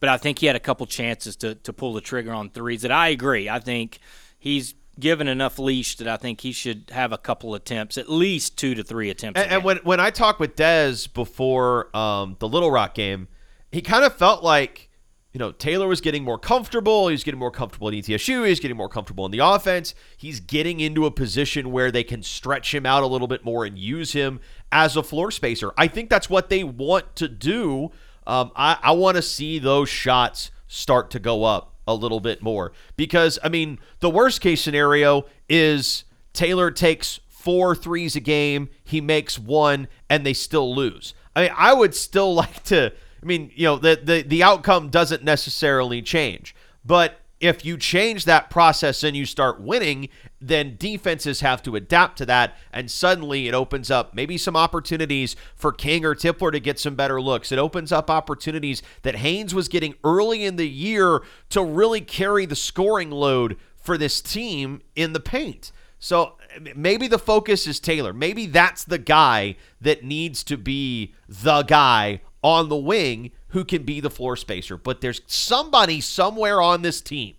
[0.00, 2.82] but I think he had a couple chances to to pull the trigger on threes.
[2.82, 3.48] That I agree.
[3.48, 3.98] I think
[4.38, 8.56] he's given enough leash that I think he should have a couple attempts, at least
[8.56, 9.40] two to three attempts.
[9.40, 13.28] And, and when when I talked with Dez before um, the Little Rock game,
[13.70, 14.88] he kind of felt like
[15.32, 17.08] you know Taylor was getting more comfortable.
[17.08, 18.46] He's getting more comfortable in ETSU.
[18.46, 19.94] He's getting more comfortable in the offense.
[20.16, 23.64] He's getting into a position where they can stretch him out a little bit more
[23.64, 24.40] and use him
[24.72, 25.72] as a floor spacer.
[25.76, 27.90] I think that's what they want to do.
[28.26, 32.42] Um, I, I want to see those shots start to go up a little bit
[32.42, 38.68] more because I mean the worst case scenario is Taylor takes four threes a game,
[38.84, 41.14] he makes one, and they still lose.
[41.34, 42.92] I mean, I would still like to.
[43.20, 48.24] I mean, you know, the the the outcome doesn't necessarily change, but if you change
[48.26, 50.08] that process and you start winning,
[50.40, 52.56] then defenses have to adapt to that.
[52.72, 56.94] And suddenly it opens up maybe some opportunities for King or Tipler to get some
[56.94, 57.50] better looks.
[57.50, 62.46] It opens up opportunities that Haynes was getting early in the year to really carry
[62.46, 65.72] the scoring load for this team in the paint.
[65.98, 66.34] So
[66.76, 68.12] maybe the focus is Taylor.
[68.12, 73.82] Maybe that's the guy that needs to be the guy on the wing who can
[73.82, 74.76] be the floor spacer.
[74.76, 77.34] But there's somebody somewhere on this team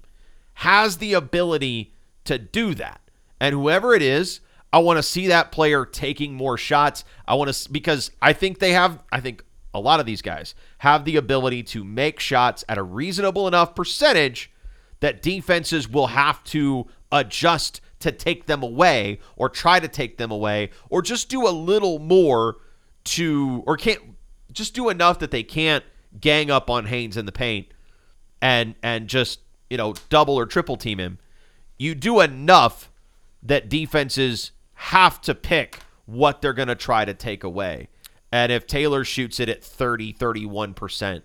[0.56, 1.94] has the ability
[2.26, 3.02] to do that.
[3.40, 7.04] And whoever it is, I want to see that player taking more shots.
[7.28, 10.56] I want to because I think they have I think a lot of these guys
[10.80, 14.52] have the ability to make shots at a reasonable enough percentage
[15.00, 20.32] that defenses will have to adjust to take them away or try to take them
[20.32, 22.58] away or just do a little more
[23.04, 24.02] to or can't
[24.52, 25.84] just do enough that they can't
[26.20, 27.68] gang up on Haynes in the paint
[28.42, 31.20] and and just, you know, double or triple team him.
[31.80, 32.92] You do enough
[33.42, 37.88] that defenses have to pick what they're going to try to take away.
[38.32, 41.24] And if Taylor shoots it at 30, 31%,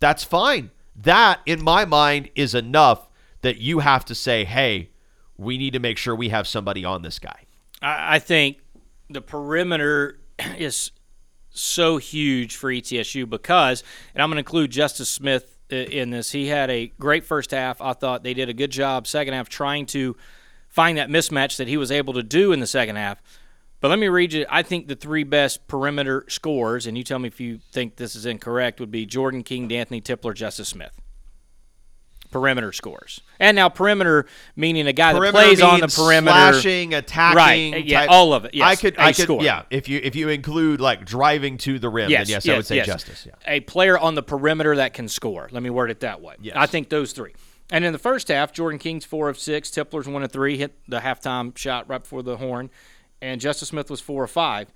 [0.00, 0.70] that's fine.
[0.96, 3.08] That, in my mind, is enough
[3.42, 4.90] that you have to say, hey,
[5.36, 7.42] we need to make sure we have somebody on this guy.
[7.80, 8.58] I think
[9.10, 10.18] the perimeter
[10.56, 10.90] is
[11.50, 13.82] so huge for ETSU because,
[14.14, 16.32] and I'm going to include Justice Smith in this.
[16.32, 17.80] He had a great first half.
[17.80, 20.16] I thought they did a good job second half trying to
[20.68, 23.22] find that mismatch that he was able to do in the second half.
[23.80, 24.46] But let me read you.
[24.48, 28.14] I think the three best perimeter scores, and you tell me if you think this
[28.14, 30.92] is incorrect, would be Jordan King, D'Anthony Tipler, Justice Smith
[32.32, 33.20] perimeter scores.
[33.38, 37.84] And now perimeter meaning a guy perimeter that plays on the perimeter, slashing, attacking, right?
[37.84, 38.10] Yeah, type.
[38.10, 38.54] all of it.
[38.54, 39.42] Yes, I could, I could, score.
[39.42, 39.62] yeah.
[39.70, 42.56] If you if you include like driving to the rim, yes, then yes, yes I
[42.56, 42.86] would say yes.
[42.86, 43.26] justice.
[43.26, 43.34] Yeah.
[43.46, 45.48] A player on the perimeter that can score.
[45.52, 46.34] Let me word it that way.
[46.40, 46.56] Yes.
[46.58, 47.34] I think those three.
[47.70, 50.78] And in the first half, Jordan King's four of six, Tipler's one of three, hit
[50.88, 52.70] the halftime shot right before the horn,
[53.22, 54.68] and Justice Smith was four of five.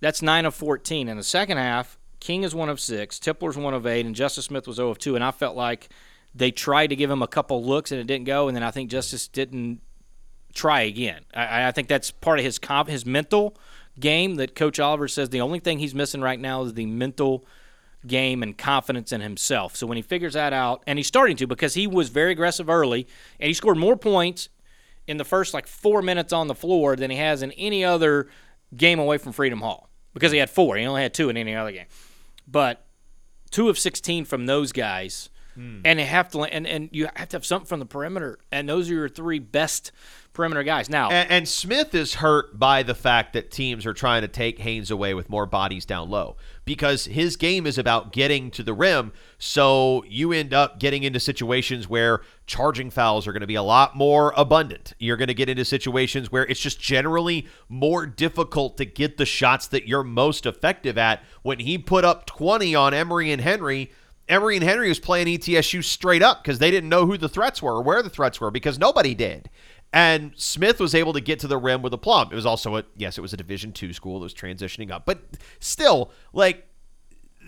[0.00, 1.08] That's nine of 14.
[1.08, 4.46] In the second half, King is one of six, Tipler's one of eight, and Justice
[4.46, 5.14] Smith was 0 of two.
[5.14, 5.88] And I felt like
[6.38, 8.70] they tried to give him a couple looks and it didn't go, and then I
[8.70, 9.80] think Justice didn't
[10.54, 11.24] try again.
[11.34, 13.56] I, I think that's part of his comp, his mental
[13.98, 17.44] game that Coach Oliver says the only thing he's missing right now is the mental
[18.06, 19.74] game and confidence in himself.
[19.74, 22.70] So when he figures that out, and he's starting to because he was very aggressive
[22.70, 23.08] early,
[23.40, 24.48] and he scored more points
[25.08, 28.28] in the first like four minutes on the floor than he has in any other
[28.76, 30.76] game away from Freedom Hall because he had four.
[30.76, 31.86] He only had two in any other game.
[32.46, 32.86] But
[33.50, 35.30] two of 16 from those guys.
[35.58, 35.80] Hmm.
[35.84, 38.68] And they have to, and, and you have to have something from the perimeter, and
[38.68, 39.90] those are your three best
[40.32, 40.88] perimeter guys.
[40.88, 44.60] Now, And, and Smith is hurt by the fact that teams are trying to take
[44.60, 48.72] Haynes away with more bodies down low because his game is about getting to the
[48.72, 49.10] rim.
[49.38, 53.62] So you end up getting into situations where charging fouls are going to be a
[53.64, 54.92] lot more abundant.
[55.00, 59.26] You're going to get into situations where it's just generally more difficult to get the
[59.26, 61.24] shots that you're most effective at.
[61.42, 63.90] When he put up 20 on Emory and Henry,
[64.28, 67.62] Emory and Henry was playing ETSU straight up because they didn't know who the threats
[67.62, 69.48] were or where the threats were because nobody did.
[69.92, 72.28] And Smith was able to get to the rim with a plum.
[72.30, 75.06] It was also a yes, it was a Division two school that was transitioning up,
[75.06, 75.22] but
[75.60, 76.66] still, like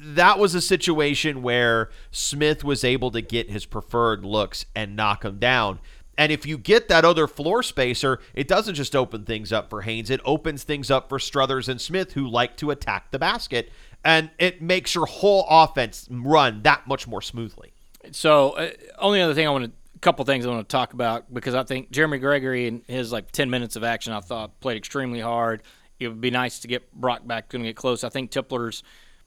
[0.03, 5.25] that was a situation where Smith was able to get his preferred looks and knock
[5.25, 5.81] him down.
[6.17, 9.83] And if you get that other floor spacer, it doesn't just open things up for
[9.83, 13.71] Haynes, it opens things up for Struthers and Smith who like to attack the basket.
[14.05, 17.73] And it makes your whole offense run that much more smoothly.
[18.13, 20.95] So, uh, only other thing I want to, a couple things I want to talk
[20.95, 24.59] about because I think Jeremy Gregory and his like 10 minutes of action, I thought
[24.61, 25.63] played extremely hard.
[25.99, 28.03] It would be nice to get Brock back, going to get close.
[28.03, 28.83] I think Tipler's,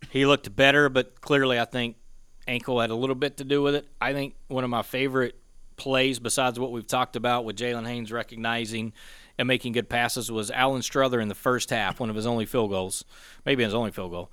[0.10, 1.98] he looked better, but clearly I think
[2.48, 3.88] ankle had a little bit to do with it.
[4.02, 5.36] I think one of my favorite
[5.76, 8.94] plays, besides what we've talked about with Jalen Haynes recognizing
[9.38, 12.46] and making good passes, was Alan Struther in the first half, one of his only
[12.46, 13.06] field goals,
[13.46, 14.32] maybe his only field goal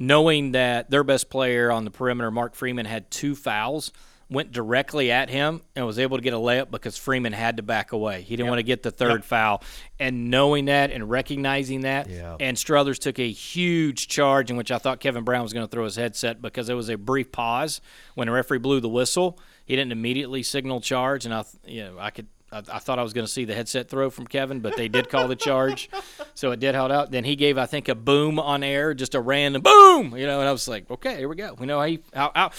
[0.00, 3.92] knowing that their best player on the perimeter, Mark Freeman, had two fouls,
[4.30, 7.62] went directly at him and was able to get a layup because Freeman had to
[7.64, 8.22] back away.
[8.22, 9.60] He didn't want to get the third foul.
[9.98, 12.36] And knowing that and recognizing that, Yeah.
[12.38, 15.70] and Struthers took a huge charge in which I thought Kevin Brown was going to
[15.70, 17.80] throw his headset because there was a brief pause
[18.14, 19.36] when the referee blew the whistle.
[19.66, 22.26] He didn't immediately signal charge, and I, you know, I could.
[22.52, 24.88] I, I thought I was going to see the headset throw from Kevin, but they
[24.88, 25.88] did call the charge,
[26.34, 27.10] so it did hold out.
[27.10, 30.40] Then he gave, I think, a boom on air, just a random boom, you know,
[30.40, 31.54] and I was like, okay, here we go.
[31.58, 32.50] We know how, he, how, how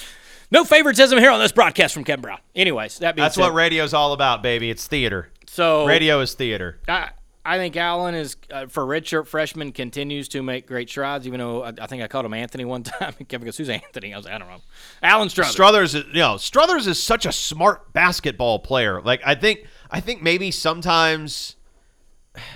[0.51, 2.39] no favoritism here on this broadcast from Kevin Brown.
[2.55, 4.69] Anyways, that being That's said, what radio's all about, baby.
[4.69, 5.29] It's theater.
[5.47, 6.79] so Radio is theater.
[6.87, 7.11] I,
[7.43, 11.25] I think Allen is uh, for redshirt freshman continues to make great strides.
[11.25, 13.69] Even though I, I think I called him Anthony one time, and Kevin goes, "Who's
[13.69, 14.61] Anthony?" I was like, "I don't know."
[15.01, 15.53] Allen Struthers.
[15.53, 19.01] Struthers, is- you know, Struthers is such a smart basketball player.
[19.01, 21.57] Like I think, I think maybe sometimes,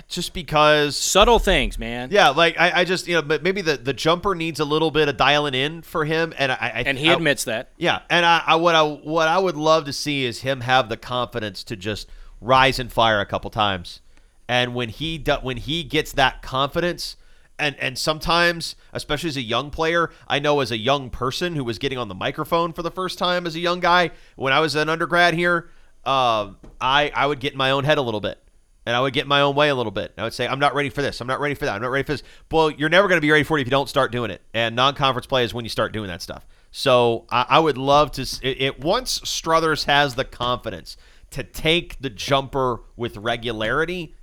[0.08, 2.08] just because, Subtle things, man.
[2.10, 4.90] yeah, like I, I just, you know, but maybe the the jumper needs a little
[4.90, 7.70] bit of dialing in for him, and I, I And he I- admits that.
[7.76, 10.88] yeah, and I, I what I what I would love to see is him have
[10.88, 12.08] the confidence to just
[12.40, 14.00] rise and fire a couple times,
[14.48, 17.16] and when he do, when he gets that confidence,
[17.58, 21.64] and and sometimes, especially as a young player, I know as a young person who
[21.64, 24.60] was getting on the microphone for the first time as a young guy when I
[24.60, 25.68] was an undergrad here,
[26.06, 28.38] uh, I I would get in my own head a little bit.
[28.86, 30.12] And I would get in my own way a little bit.
[30.16, 31.20] I would say, I'm not ready for this.
[31.20, 31.74] I'm not ready for that.
[31.74, 32.22] I'm not ready for this.
[32.52, 34.42] Well, you're never going to be ready for it if you don't start doing it.
[34.54, 36.46] And non conference play is when you start doing that stuff.
[36.70, 38.22] So I, I would love to.
[38.22, 40.96] It, it once Struthers has the confidence
[41.30, 44.14] to take the jumper with regularity,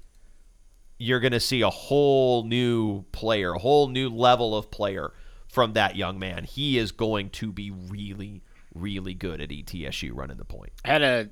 [0.98, 5.12] you're going to see a whole new player, a whole new level of player
[5.48, 6.46] from that young man.
[6.46, 8.42] He is going to be really,
[8.74, 10.72] really good at ETSU running the point.
[10.86, 11.30] had a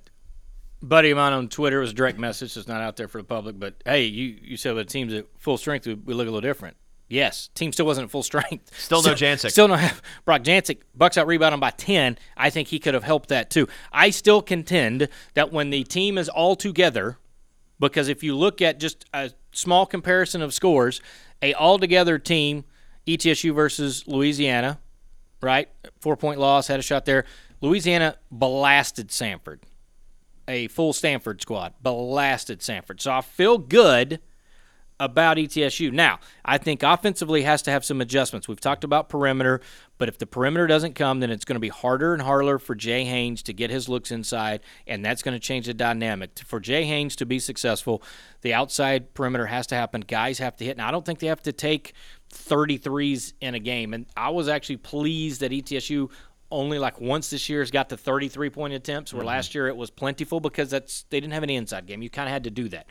[0.81, 1.77] buddy of mine on Twitter.
[1.77, 2.55] It was a direct message.
[2.57, 3.59] It's not out there for the public.
[3.59, 5.85] But hey, you you said the team's at full strength.
[5.87, 6.77] We, we look a little different.
[7.07, 8.71] Yes, team still wasn't at full strength.
[8.79, 9.51] Still no Jancic.
[9.51, 10.77] Still have Brock Jancic.
[10.95, 12.17] Bucks out rebounding by ten.
[12.37, 13.67] I think he could have helped that too.
[13.91, 17.17] I still contend that when the team is all together,
[17.81, 21.01] because if you look at just a small comparison of scores,
[21.41, 22.63] a all together team,
[23.05, 24.79] ETSU versus Louisiana,
[25.41, 25.67] right?
[25.99, 27.25] Four point loss, had a shot there.
[27.59, 29.59] Louisiana blasted Samford
[30.51, 33.01] a full Stanford squad, blasted Samford.
[33.01, 34.19] So I feel good
[34.99, 35.91] about ETSU.
[35.91, 38.47] Now, I think offensively has to have some adjustments.
[38.47, 39.59] We've talked about perimeter,
[39.97, 42.75] but if the perimeter doesn't come, then it's going to be harder and harder for
[42.75, 46.37] Jay Haynes to get his looks inside, and that's going to change the dynamic.
[46.45, 48.03] For Jay Haynes to be successful,
[48.41, 50.01] the outside perimeter has to happen.
[50.01, 51.93] Guys have to hit, and I don't think they have to take
[52.31, 53.95] 33s in a game.
[53.95, 56.11] And I was actually pleased that ETSU
[56.51, 59.27] only like once this year has got to 33 point attempts, where mm-hmm.
[59.27, 62.01] last year it was plentiful because that's they didn't have any inside game.
[62.01, 62.87] You kind of had to do that.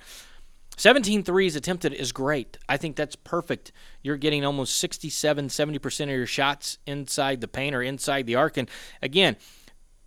[0.77, 2.57] 17 threes attempted is great.
[2.67, 3.71] I think that's perfect.
[4.03, 8.57] You're getting almost 67, 70% of your shots inside the paint or inside the arc.
[8.57, 8.67] And
[9.03, 9.37] again,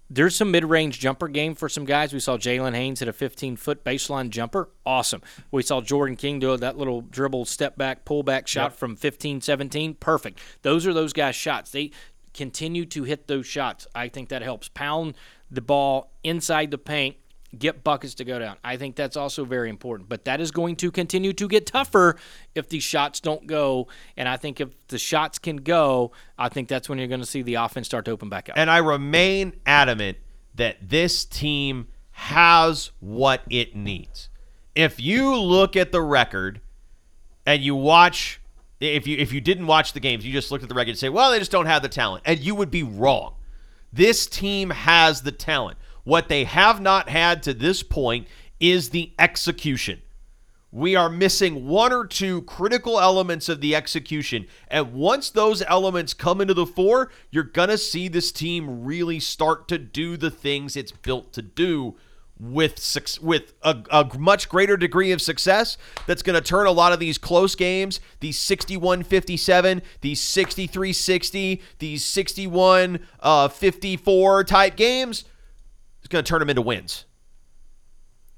[0.10, 2.14] there's some mid-range jumper game for some guys.
[2.14, 4.70] We saw Jalen Haynes hit a 15-foot baseline jumper.
[4.86, 5.22] Awesome.
[5.52, 8.74] We saw Jordan King do that little dribble, step back, pull back shot Yep.
[8.74, 9.96] from 15, 17.
[9.96, 10.40] Perfect.
[10.62, 11.72] Those are those guys' shots.
[11.72, 11.92] They
[12.34, 13.88] continue to hit those shots.
[13.94, 15.16] I think that helps pound
[15.52, 17.16] the ball inside the paint,
[17.58, 18.58] get buckets to go down.
[18.64, 20.10] I think that's also very important.
[20.10, 22.18] But that is going to continue to get tougher
[22.56, 23.88] if these shots don't go.
[24.18, 27.26] And I think if the shots can go, I think that's when you're going to
[27.26, 28.58] see the offense start to open back up.
[28.58, 30.18] And I remain adamant
[30.56, 34.30] that this team has what it needs.
[34.76, 36.62] If you look at the record
[37.46, 38.40] and you watch
[38.84, 41.00] if you if you didn't watch the games, you just looked at the record and
[41.00, 43.36] say, "Well, they just don't have the talent." And you would be wrong.
[43.92, 45.78] This team has the talent.
[46.04, 48.28] What they have not had to this point
[48.60, 50.02] is the execution.
[50.72, 54.48] We are missing one or two critical elements of the execution.
[54.68, 59.20] And once those elements come into the fore, you're going to see this team really
[59.20, 61.96] start to do the things it's built to do
[62.52, 66.92] with with a, a much greater degree of success that's going to turn a lot
[66.92, 75.24] of these close games, these 61-57, these 63-60, these 61 uh, 54 type games,
[76.00, 77.06] it's going to turn them into wins.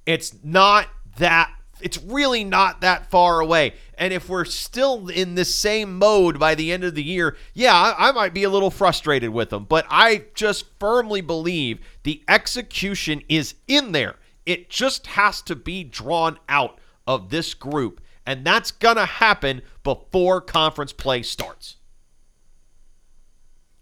[0.06, 0.88] It's not
[1.18, 3.74] that it's really not that far away.
[3.98, 7.74] And if we're still in the same mode by the end of the year, yeah,
[7.74, 9.66] I, I might be a little frustrated with them.
[9.66, 14.16] But I just firmly believe the execution is in there.
[14.46, 18.02] It just has to be drawn out of this group.
[18.26, 21.78] And that's going to happen before conference play starts.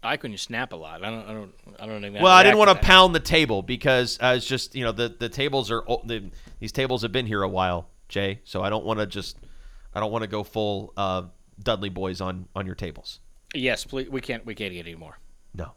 [0.04, 1.02] I you snap a lot.
[1.02, 1.24] I don't.
[1.28, 1.52] I don't.
[1.80, 2.14] I don't think.
[2.16, 5.08] Well, I didn't want to pound the table because I was just, you know, the
[5.08, 8.40] the tables are the, these tables have been here a while, Jay.
[8.44, 9.38] So I don't want to just,
[9.94, 11.22] I don't want to go full uh,
[11.62, 13.20] Dudley Boyz on on your tables.
[13.54, 14.08] Yes, please.
[14.10, 14.44] We can't.
[14.44, 15.18] We can't get any more.
[15.54, 15.72] No.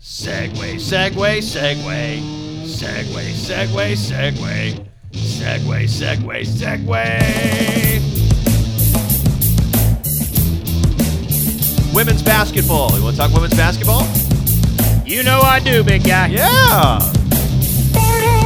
[0.00, 2.20] Segue, segue, segue,
[2.64, 8.19] segue, segue, segue, segue, segue, segue.
[11.94, 12.96] Women's basketball.
[12.96, 14.02] You want to talk women's basketball?
[15.04, 16.28] You know I do, big guy.
[16.28, 16.98] Yeah.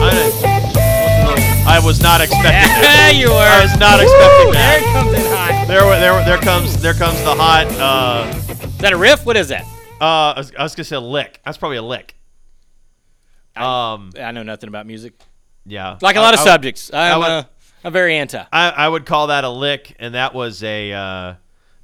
[0.06, 3.10] I, I was not expecting that.
[3.12, 3.34] Yeah, you were.
[3.36, 4.92] I was not expecting There it that.
[4.92, 5.68] comes in hot.
[5.68, 7.66] There, there, there comes, there comes the hot.
[7.78, 8.32] Uh,
[8.64, 9.24] Is that a riff?
[9.26, 9.64] What is that?
[10.00, 11.40] uh, I was, I was gonna say a lick.
[11.44, 12.14] That's probably a lick.
[13.56, 15.14] Um, I know nothing about music.
[15.66, 15.98] yeah.
[16.02, 17.44] Like a lot of I- subjects, I'm, would- uh,
[17.84, 18.42] I'm very anti.
[18.52, 21.34] I, I would call that a lick, and that was a, uh,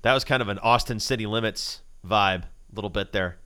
[0.03, 3.39] that was kind of an Austin City Limits vibe, a little bit there.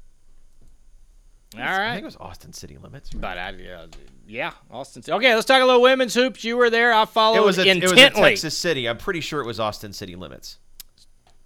[1.56, 1.90] All right.
[1.90, 3.10] I think it was Austin City Limits.
[3.10, 3.86] But I, uh,
[4.26, 5.02] yeah, Austin.
[5.02, 5.12] City.
[5.12, 6.42] Okay, let's talk a little women's hoops.
[6.42, 6.92] You were there.
[6.92, 8.88] I followed It was, a, it was a Texas City.
[8.88, 10.58] I'm pretty sure it was Austin City Limits.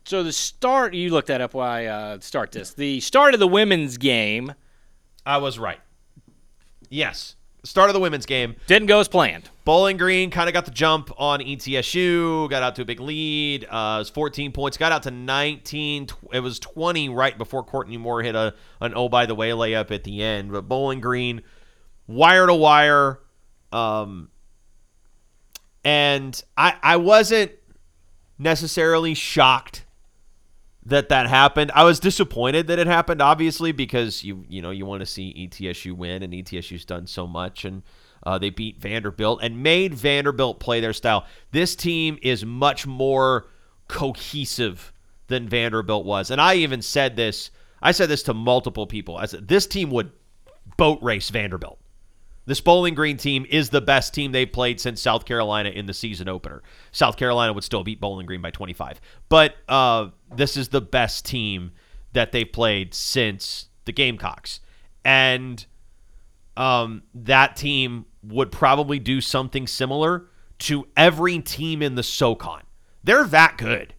[0.05, 0.95] So the start.
[0.95, 1.53] You looked that up.
[1.53, 2.73] Why uh, start this?
[2.73, 4.55] The start of the women's game
[5.29, 5.81] I was right.
[6.89, 7.37] Yes.
[7.69, 8.57] Start of the women's game.
[8.67, 9.51] didn't go as planned.
[9.67, 13.65] Bowling Green kind of got the jump on ETSU, got out to a big lead.
[13.65, 16.07] Uh, it was 14 points, got out to 19.
[16.07, 19.51] Tw- It was 20 right before Courtney Moore hit a an oh by the way
[19.51, 20.51] layup at the end.
[20.51, 21.43] But Bowling Green,
[22.07, 23.21] wire to wire,
[23.71, 24.31] um,
[25.85, 27.53] and I I wasn't
[28.39, 29.85] necessarily shocked
[30.89, 31.71] that that happened.
[31.75, 35.49] I was disappointed that it happened, obviously, because you you know you want to see
[35.49, 37.83] ETSU win, and ETSU's done so much, and
[38.25, 41.27] uh, they beat Vanderbilt and made Vanderbilt play their style.
[41.53, 43.47] This team is much more
[43.87, 44.93] cohesive
[45.29, 47.51] than Vanderbilt was, and I even said this.
[47.81, 49.17] I said this to multiple people.
[49.17, 50.11] I said this team would
[50.77, 51.79] boat race Vanderbilt.
[52.49, 55.93] This Bowling Green team is the best team they've played since South Carolina in the
[55.93, 56.63] season opener.
[56.93, 59.03] South Carolina would still beat Bowling Green by 25.
[59.29, 61.73] But uh, this is the best team
[62.13, 64.61] that they've played since the Gamecocks.
[65.05, 65.65] And
[66.57, 70.27] um, that team would probably do something similar
[70.59, 72.63] to every team in the SoCon.
[73.05, 73.95] They're that good.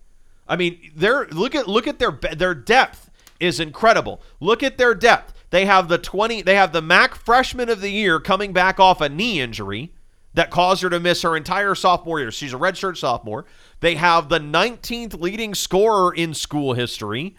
[0.47, 3.09] I mean, they're look at look at their their depth
[3.39, 4.21] is incredible.
[4.39, 5.33] Look at their depth.
[5.51, 8.99] They have the 20 they have the MAC freshman of the year coming back off
[8.99, 9.93] a knee injury
[10.33, 12.31] that caused her to miss her entire sophomore year.
[12.31, 13.45] She's a redshirt sophomore.
[13.79, 17.37] They have the 19th leading scorer in school history.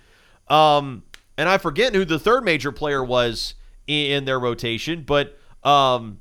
[0.48, 1.04] Um,
[1.36, 3.54] and I forget who the third major player was
[3.86, 6.20] in their rotation, but um,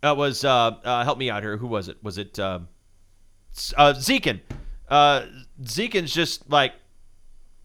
[0.00, 1.56] that was uh, uh, help me out here.
[1.56, 2.02] Who was it?
[2.02, 2.68] Was it um,
[3.76, 4.40] uh, Zekin?
[4.88, 5.26] Uh,
[5.62, 6.72] Zekin's just like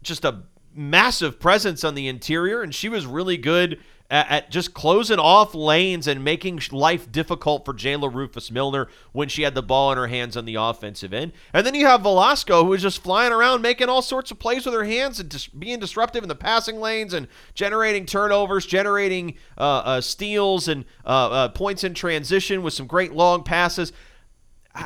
[0.02, 0.42] just a
[0.74, 3.80] massive presence on the interior, and she was really good
[4.10, 9.28] at, at just closing off lanes and making life difficult for Jayla Rufus Milner when
[9.28, 11.32] she had the ball in her hands on the offensive end.
[11.52, 14.66] And then you have Velasco, who is just flying around making all sorts of plays
[14.66, 19.34] with her hands and just being disruptive in the passing lanes and generating turnovers, generating
[19.58, 23.92] uh, uh, steals and uh, uh, points in transition with some great long passes.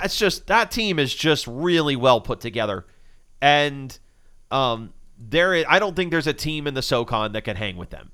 [0.03, 2.85] It's just that team is just really well put together,
[3.41, 3.99] and
[4.51, 7.79] um, there is, I don't think there's a team in the SoCon that can hang
[7.79, 8.11] with them.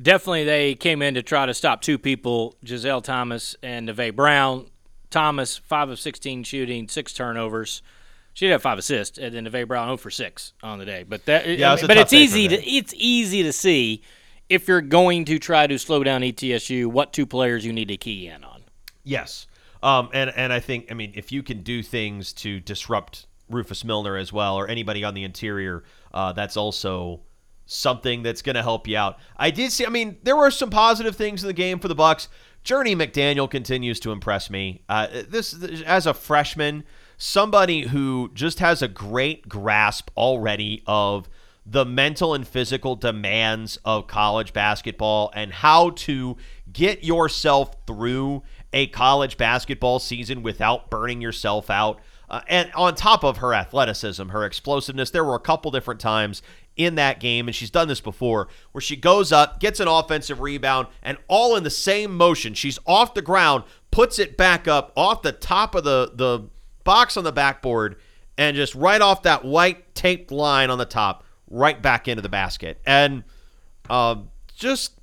[0.00, 4.66] Definitely, they came in to try to stop two people, Giselle Thomas and Neve Brown.
[5.10, 7.82] Thomas, 5 of 16 shooting, six turnovers.
[8.32, 11.04] She did have five assists, and then Neve Brown 0 for 6 on the day.
[11.04, 14.02] But that, Yeah, was a but it's easy to it's easy to see
[14.48, 17.96] if you're going to try to slow down ETSU what two players you need to
[17.96, 18.64] key in on.
[19.04, 19.46] Yes.
[19.84, 23.84] Um, and, and I think, I mean, if you can do things to disrupt Rufus
[23.84, 27.20] Milner as well or anybody on the interior, uh, that's also
[27.66, 29.18] something that's going to help you out.
[29.36, 31.94] I did see, I mean, there were some positive things in the game for the
[31.94, 32.28] Bucks.
[32.62, 34.82] Journey McDaniel continues to impress me.
[34.88, 35.54] Uh, this,
[35.84, 36.84] as a freshman,
[37.16, 41.28] somebody who just has a great grasp already of
[41.66, 46.36] the mental and physical demands of college basketball and how to
[46.72, 48.42] get yourself through
[48.72, 52.00] a college basketball season without burning yourself out.
[52.28, 56.42] Uh, and on top of her athleticism, her explosiveness, there were a couple different times
[56.76, 60.40] in that game, and she's done this before, where she goes up, gets an offensive
[60.40, 62.54] rebound, and all in the same motion.
[62.54, 66.48] She's off the ground, puts it back up off the top of the, the
[66.82, 67.96] box on the backboard,
[68.36, 72.28] and just right off that white taped line on the top, right back into the
[72.28, 72.80] basket.
[72.84, 73.22] And
[73.88, 74.98] um, just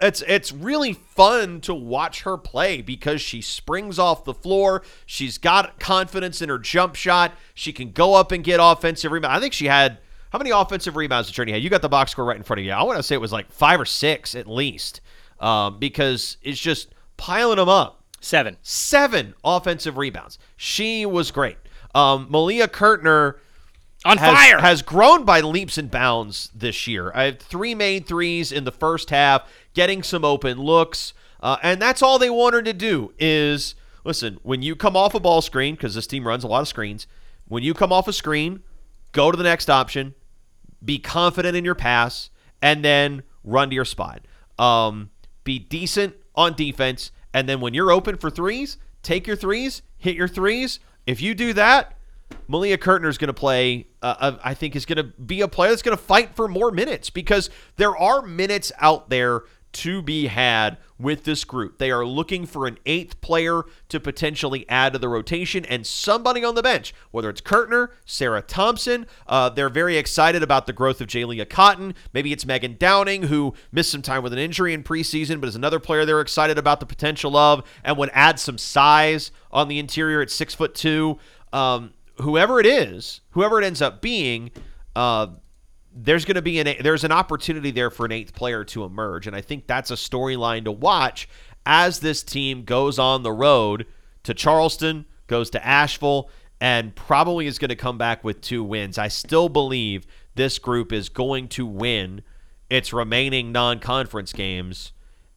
[0.00, 4.82] it's it's really fun to watch her play because she springs off the floor.
[5.06, 7.32] She's got confidence in her jump shot.
[7.54, 9.34] She can go up and get offensive rebound.
[9.34, 9.98] I think she had
[10.34, 11.62] how many offensive rebounds did Journey have?
[11.62, 12.72] You got the box score right in front of you.
[12.72, 15.00] I want to say it was like five or six at least,
[15.38, 18.56] um, because it's just piling them up Seven.
[18.60, 20.40] seven offensive rebounds.
[20.56, 21.56] She was great.
[21.94, 23.36] Um, Malia Kurtner
[24.04, 24.58] On has, fire.
[24.58, 27.12] has grown by leaps and bounds this year.
[27.14, 31.14] I had three made threes in the first half, getting some open looks,
[31.44, 33.14] uh, and that's all they want her to do.
[33.20, 36.62] Is listen when you come off a ball screen because this team runs a lot
[36.62, 37.06] of screens.
[37.46, 38.64] When you come off a screen,
[39.12, 40.16] go to the next option,
[40.84, 42.30] be confident in your pass,
[42.60, 44.22] and then run to your spot.
[44.58, 45.10] Um,
[45.44, 50.16] be decent on defense, and then when you're open for threes, take your threes, hit
[50.16, 50.80] your threes.
[51.06, 51.96] If you do that,
[52.48, 53.86] Malia Kurtner is going to play.
[54.02, 56.48] Uh, uh, I think is going to be a player that's going to fight for
[56.48, 61.78] more minutes because there are minutes out there to be had with this group.
[61.78, 66.42] They are looking for an eighth player to potentially add to the rotation and somebody
[66.42, 69.06] on the bench, whether it's Kurtner, Sarah Thompson.
[69.26, 71.94] Uh, they're very excited about the growth of Jalia Cotton.
[72.12, 75.54] Maybe it's Megan Downing, who missed some time with an injury in preseason, but is
[75.56, 79.78] another player they're excited about the potential of and would add some size on the
[79.78, 81.18] interior at six foot two.
[81.52, 84.50] Um, whoever it is, whoever it ends up being,
[84.96, 85.28] uh,
[85.94, 89.26] there's going to be an there's an opportunity there for an eighth player to emerge,
[89.26, 91.28] and I think that's a storyline to watch
[91.64, 93.86] as this team goes on the road
[94.24, 96.28] to Charleston, goes to Asheville,
[96.60, 98.98] and probably is going to come back with two wins.
[98.98, 102.22] I still believe this group is going to win
[102.68, 104.92] its remaining non-conference games,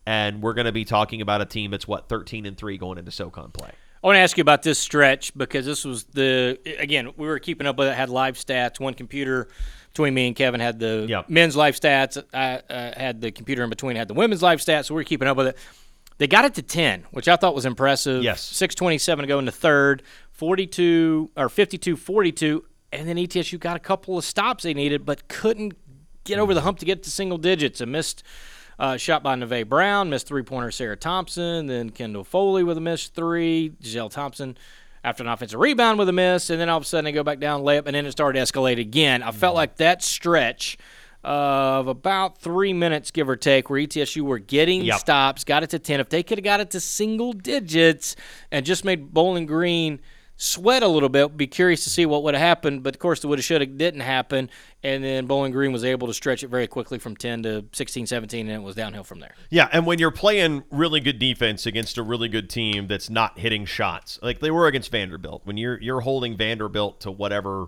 [0.05, 2.97] and we're going to be talking about a team that's what 13 and three going
[2.97, 3.72] into SoCon play.
[4.03, 7.39] I want to ask you about this stretch because this was the again we were
[7.39, 7.95] keeping up with it.
[7.95, 8.80] Had live stats.
[8.80, 9.49] One computer
[9.98, 11.28] between me and Kevin had the Yep.
[11.30, 12.24] men's life stats.
[12.32, 14.86] I uh, had the computer in between had the women's life stats.
[14.86, 15.58] So we were keeping up with it.
[16.20, 18.22] They got it to ten, which I thought was impressive.
[18.24, 18.41] Yes.
[18.43, 22.62] six twenty seven to go in the third, forty two or 52-42,
[22.93, 25.74] and then ETSU got a couple of stops they needed, but couldn't
[26.24, 27.82] get over the hump to get to single digits.
[27.82, 28.22] A missed
[28.78, 32.82] uh, shot by Neve Brown, missed three pointer Sarah Thompson, then Kendall Foley with a
[32.82, 34.58] missed three, Giselle Thompson
[35.04, 37.24] after an offensive rebound with a miss, and then all of a sudden they go
[37.24, 39.24] back down layup, and then it started to escalate again.
[39.24, 39.58] I felt mm-hmm.
[39.58, 40.78] like that stretch
[41.24, 45.00] of about three minutes, give or take, where ETSU were getting Yep.
[45.00, 46.00] stops, got it to 10.
[46.00, 48.16] If they could have got it to single digits
[48.52, 50.00] and just made Bowling Green
[50.38, 52.84] sweat a little bit, be curious to see what would have happened.
[52.84, 54.50] But of course, the woulda, shoulda didn't happen.
[54.84, 58.06] And then Bowling Green was able to stretch it very quickly from 10 to 16,
[58.06, 59.36] 17, and it was downhill from there.
[59.50, 63.40] Yeah, and when you're playing really good defense against a really good team that's not
[63.40, 67.68] hitting shots, like they were against Vanderbilt, when you're you're holding Vanderbilt to whatever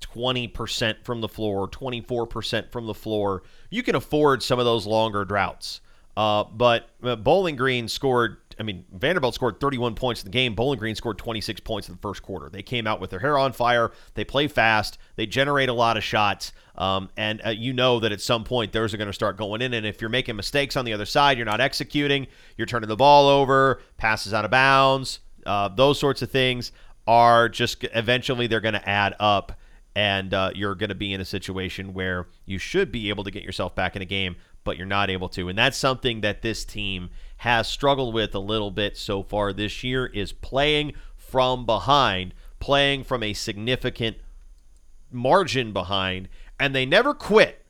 [0.00, 5.24] 20% from the floor, 24% from the floor, you can afford some of those longer
[5.24, 5.80] droughts.
[6.16, 10.54] Uh, but uh, Bowling Green scored I mean, Vanderbilt scored 31 points in the game.
[10.54, 12.48] Bowling Green scored 26 points in the first quarter.
[12.48, 13.92] They came out with their hair on fire.
[14.14, 14.98] They play fast.
[15.16, 16.52] They generate a lot of shots.
[16.76, 19.62] Um, and uh, you know that at some point those are going to start going
[19.62, 19.74] in.
[19.74, 22.26] And if you're making mistakes on the other side, you're not executing,
[22.56, 26.72] you're turning the ball over, passes out of bounds, uh, those sorts of things
[27.06, 29.52] are just eventually they're going to add up.
[29.94, 33.30] And uh, you're going to be in a situation where you should be able to
[33.30, 35.48] get yourself back in a game, but you're not able to.
[35.48, 39.84] And that's something that this team has struggled with a little bit so far this
[39.84, 44.16] year is playing from behind, playing from a significant
[45.10, 46.28] margin behind,
[46.58, 47.62] and they never quit.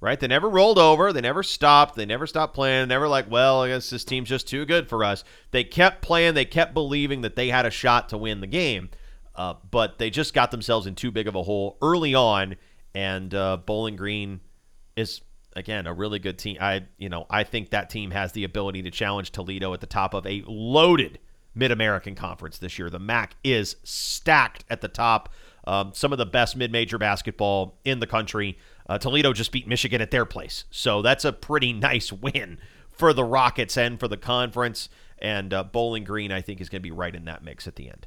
[0.00, 0.20] Right?
[0.20, 1.14] They never rolled over.
[1.14, 1.94] They never stopped.
[1.94, 2.88] They never stopped playing.
[2.88, 5.24] Never like, well, I guess this team's just too good for us.
[5.50, 6.34] They kept playing.
[6.34, 8.90] They kept believing that they had a shot to win the game.
[9.34, 12.56] Uh, but they just got themselves in too big of a hole early on,
[12.94, 14.40] and uh, Bowling Green
[14.94, 15.22] is
[15.56, 16.56] again a really good team.
[16.60, 19.86] I you know I think that team has the ability to challenge Toledo at the
[19.86, 21.18] top of a loaded
[21.54, 22.90] Mid American Conference this year.
[22.90, 25.32] The MAC is stacked at the top.
[25.66, 28.58] Um, some of the best mid major basketball in the country.
[28.86, 32.58] Uh, Toledo just beat Michigan at their place, so that's a pretty nice win
[32.90, 34.88] for the Rockets and for the conference.
[35.18, 37.76] And uh, Bowling Green, I think, is going to be right in that mix at
[37.76, 38.06] the end.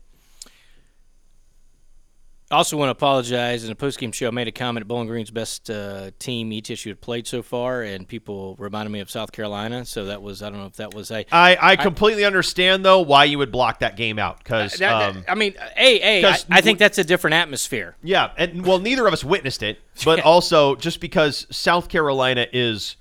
[2.49, 3.65] Also want to apologize.
[3.65, 6.87] In a postgame show, I made a comment at Bowling Green's best uh, team ETSU
[6.87, 9.83] had played so far, and people reminded me of South Carolina.
[9.83, 11.25] So that was I don't know if that was a.
[11.29, 15.25] I, I completely I, understand though why you would block that game out because um,
[15.27, 17.97] I mean, a a I, I think that's a different atmosphere.
[18.01, 22.95] Yeah, and well, neither of us witnessed it, but also just because South Carolina is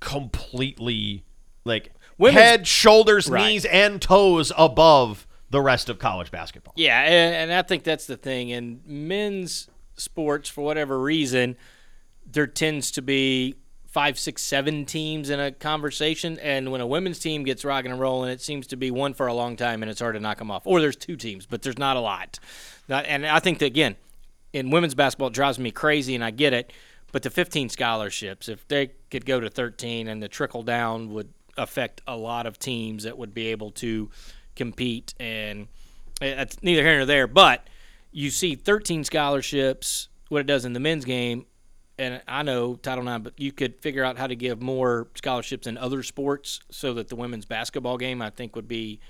[0.00, 1.24] completely
[1.64, 3.46] like Women's, head, shoulders, right.
[3.46, 6.74] knees, and toes above the rest of college basketball.
[6.76, 8.48] Yeah, and, and I think that's the thing.
[8.48, 11.56] In men's sports, for whatever reason,
[12.26, 13.54] there tends to be
[13.86, 18.00] five, six, seven teams in a conversation, and when a women's team gets rocking and
[18.00, 20.38] rolling, it seems to be one for a long time, and it's hard to knock
[20.38, 20.66] them off.
[20.66, 22.40] Or there's two teams, but there's not a lot.
[22.88, 23.94] And I think that again,
[24.52, 26.72] in women's basketball, it drives me crazy, and I get it.
[27.12, 31.32] But the 15 scholarships, if they could go to 13, and the trickle down would
[31.56, 34.10] affect a lot of teams that would be able to
[34.54, 35.68] compete, and
[36.20, 37.26] eh, that's neither here nor there.
[37.26, 37.68] But
[38.12, 41.46] you see 13 scholarships, what it does in the men's game,
[41.98, 45.66] and I know Title IX, but you could figure out how to give more scholarships
[45.66, 49.00] in other sports so that the women's basketball game, I think, would be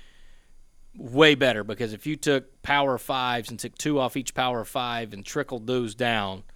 [0.95, 5.13] way better because if you took Power Fives and took two off each Power Five
[5.13, 6.43] and trickled those down–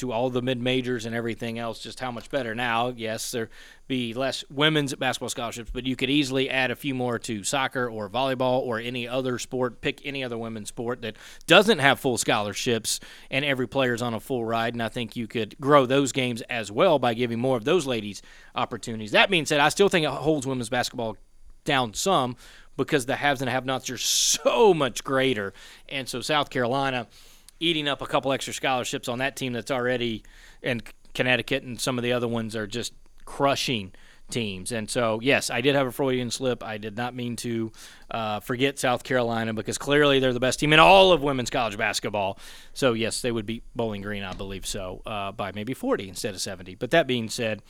[0.00, 2.54] to all the mid majors and everything else, just how much better.
[2.54, 3.48] Now, yes, there
[3.86, 7.88] be less women's basketball scholarships, but you could easily add a few more to soccer
[7.88, 9.80] or volleyball or any other sport.
[9.80, 14.20] Pick any other women's sport that doesn't have full scholarships and every player's on a
[14.20, 14.74] full ride.
[14.74, 17.86] And I think you could grow those games as well by giving more of those
[17.86, 18.22] ladies
[18.54, 19.12] opportunities.
[19.12, 21.16] That being said, I still think it holds women's basketball
[21.64, 22.36] down some
[22.76, 25.52] because the haves and have-nots are so much greater.
[25.88, 27.06] And so South Carolina–
[27.60, 30.24] eating up a couple extra scholarships on that team that's already
[30.62, 30.82] and
[31.14, 32.92] Connecticut and some of the other ones are just
[33.24, 33.92] crushing
[34.30, 34.72] teams.
[34.72, 36.62] And so, yes, I did have a Freudian slip.
[36.62, 37.72] I did not mean to
[38.10, 41.76] uh, forget South Carolina because clearly they're the best team in all of women's college
[41.76, 42.38] basketball.
[42.72, 46.34] So, yes, they would beat Bowling Green, I believe so, uh, by maybe 40 instead
[46.34, 46.76] of 70.
[46.76, 47.62] But that being said,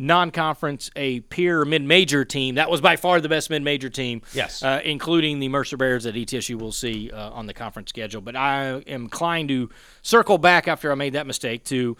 [0.00, 2.54] non-conference, a peer mid-major team.
[2.54, 4.22] That was by far the best mid-major team.
[4.32, 8.22] Yes, uh, including the Mercer Bears that ETSU will see uh, on the conference schedule.
[8.22, 9.68] But I am inclined to
[10.02, 11.96] circle back after I made that mistake to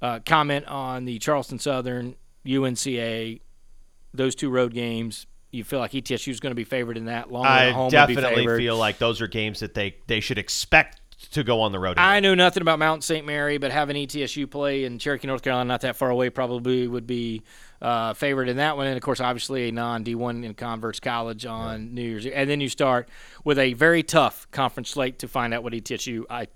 [0.00, 2.14] uh, comment on the Charleston Southern
[2.46, 3.40] UNCA,
[4.14, 5.26] those two road games.
[5.50, 7.32] You feel like ETSU is going to be favored in that.
[7.32, 10.99] Long I definitely feel like those are games that they they should expect
[11.32, 11.96] to go on the road.
[11.98, 13.24] I know nothing about Mount St.
[13.24, 17.06] Mary, but having ETSU play in Cherokee, North Carolina, not that far away, probably would
[17.06, 17.42] be
[17.80, 18.86] uh, favored in that one.
[18.86, 21.94] And of course, obviously a non D1 in Converse College on.
[21.94, 23.08] New Year's, and then you start
[23.44, 26.48] with a very tough conference slate to find out what ETSU I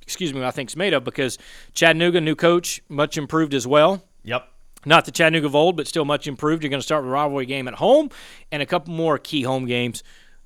[0.00, 1.38] excuse me I think is made of because
[1.74, 4.02] Chattanooga, new coach, much improved as well.
[4.24, 4.48] Yep.
[4.84, 6.62] Not the Chattanooga of old, but still much improved.
[6.62, 8.10] You're going to start with a rivalry game at home
[8.50, 10.02] and a couple more key home games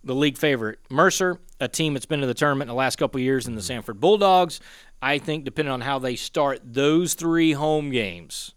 [0.07, 0.78] the league favorite.
[0.88, 3.61] Mercer, a team that's been to the tournament in the last couple years, in the
[3.61, 4.61] Samford Bulldogs.
[5.02, 8.54] I think depending on how they start those three home games,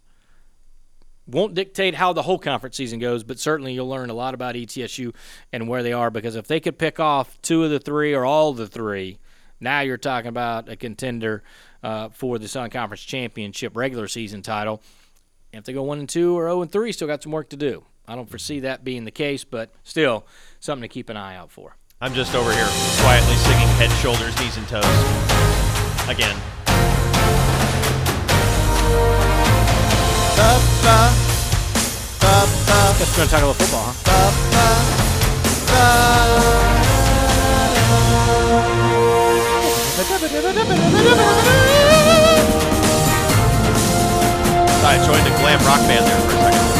[1.26, 4.54] won't dictate how the whole conference season goes, but certainly you'll learn a lot about
[4.54, 5.14] ETSU
[5.52, 8.24] and where they are because if they could pick off two of the three or
[8.24, 9.18] all the three,
[9.60, 11.42] now you're talking about a contender
[11.82, 14.82] uh, for the Sun Conference Championship regular season title.
[15.52, 17.50] If they go one and two or zero oh and three, still got some work
[17.50, 17.84] to do.
[18.06, 20.26] I don't foresee that being the case, but still
[20.58, 21.76] something to keep an eye out for.
[22.00, 22.68] I'm just over here
[23.00, 24.84] quietly singing head, shoulders, knees, and toes.
[26.08, 26.36] Again.
[33.00, 33.94] Guess we're going to talk about football, huh?
[44.82, 46.79] I joined a glam rock band there for a second.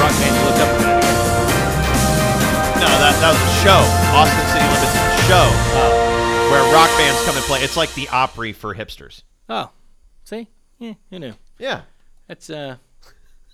[0.00, 0.70] Rock band up.
[2.80, 3.80] No, that, that was a show.
[4.12, 5.46] Austin City Limits is a show
[6.50, 7.60] where rock bands come and play.
[7.60, 9.22] It's like the Opry for hipsters.
[9.48, 9.70] Oh,
[10.24, 10.48] see?
[10.78, 11.32] Yeah, you knew.
[11.58, 11.82] Yeah.
[12.28, 12.76] That's uh,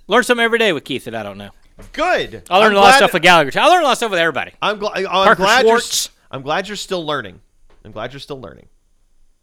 [0.08, 1.50] learn something every day with Keith that I don't know.
[1.92, 2.42] Good.
[2.50, 3.58] I learned I'm a lot of glad- stuff with Gallagher.
[3.58, 4.52] I learned a lot of stuff with everybody.
[4.60, 5.78] I'm, gl- I'm Parker glad you're.
[5.80, 6.06] Schwartz.
[6.06, 7.40] s- I'm glad you're still learning.
[7.84, 8.66] I'm glad you're still learning.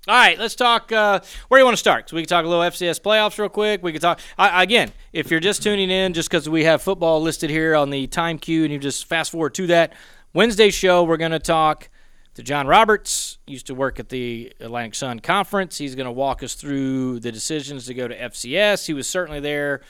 [0.07, 0.93] All right, let's talk.
[0.93, 1.19] Uh,
[1.49, 2.09] where do you want to start?
[2.09, 3.83] So we can talk a little FCS playoffs real quick.
[3.83, 4.93] We can talk I, again.
[5.11, 8.39] If you're just tuning in, just because we have football listed here on the time
[8.39, 9.93] cue, and you just fast forward to that
[10.33, 11.89] Wednesday show, we're going to talk
[12.35, 13.39] to John Roberts.
[13.45, 15.77] Used to work at the Atlantic Sun Conference.
[15.77, 18.85] He's going to walk us through the decisions to go to FCS.
[18.85, 19.81] He was certainly there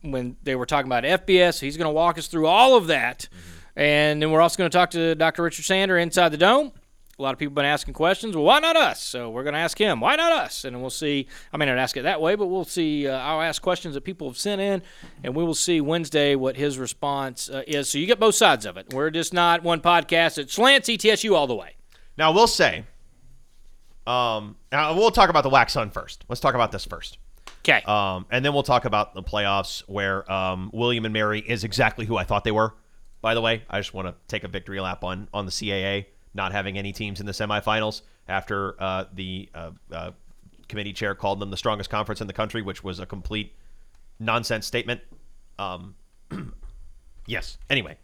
[0.00, 1.60] when they were talking about FBS.
[1.60, 3.28] He's going to walk us through all of that.
[3.76, 5.42] And then we're also going to talk to Dr.
[5.42, 6.72] Richard Sander inside the dome.
[7.22, 8.34] A lot of people have been asking questions.
[8.34, 9.00] Well, why not us?
[9.00, 10.64] So we're going to ask him, why not us?
[10.64, 11.28] And we'll see.
[11.52, 13.06] I may not ask it that way, but we'll see.
[13.06, 14.82] Uh, I'll ask questions that people have sent in,
[15.22, 17.88] and we will see Wednesday what his response uh, is.
[17.88, 18.92] So you get both sides of it.
[18.92, 20.36] We're just not one podcast.
[20.36, 21.76] It's slants ETSU all the way.
[22.18, 22.86] Now we'll say.
[24.04, 24.56] Um.
[24.72, 26.24] Now we'll talk about the WACSUN first.
[26.28, 27.18] Let's talk about this first.
[27.60, 27.82] Okay.
[27.86, 28.26] Um.
[28.32, 32.16] And then we'll talk about the playoffs where um William and Mary is exactly who
[32.16, 32.74] I thought they were.
[33.20, 36.06] By the way, I just want to take a victory lap on on the CAA
[36.34, 40.10] not having any teams in the semifinals after uh, the uh, uh,
[40.68, 43.54] committee chair called them the strongest conference in the country, which was a complete
[44.18, 45.00] nonsense statement.
[45.58, 45.94] Um.
[47.26, 47.58] yes.
[47.68, 47.96] Anyway.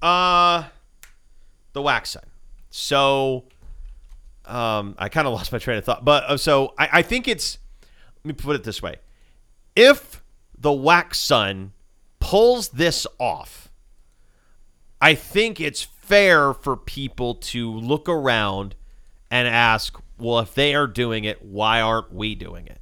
[0.00, 0.64] Uh.
[1.72, 2.22] The WACSUN.
[2.70, 3.44] So
[4.46, 6.04] um, I kind of lost my train of thought.
[6.04, 7.58] But uh, so I, I think it's,
[8.24, 8.96] let me put it this way.
[9.76, 10.22] If
[10.56, 11.70] the WACSUN
[12.20, 13.70] pulls this off,
[15.00, 18.74] I think it's fair for people to look around
[19.30, 22.80] and ask, well, if they are doing it, why aren't we doing it?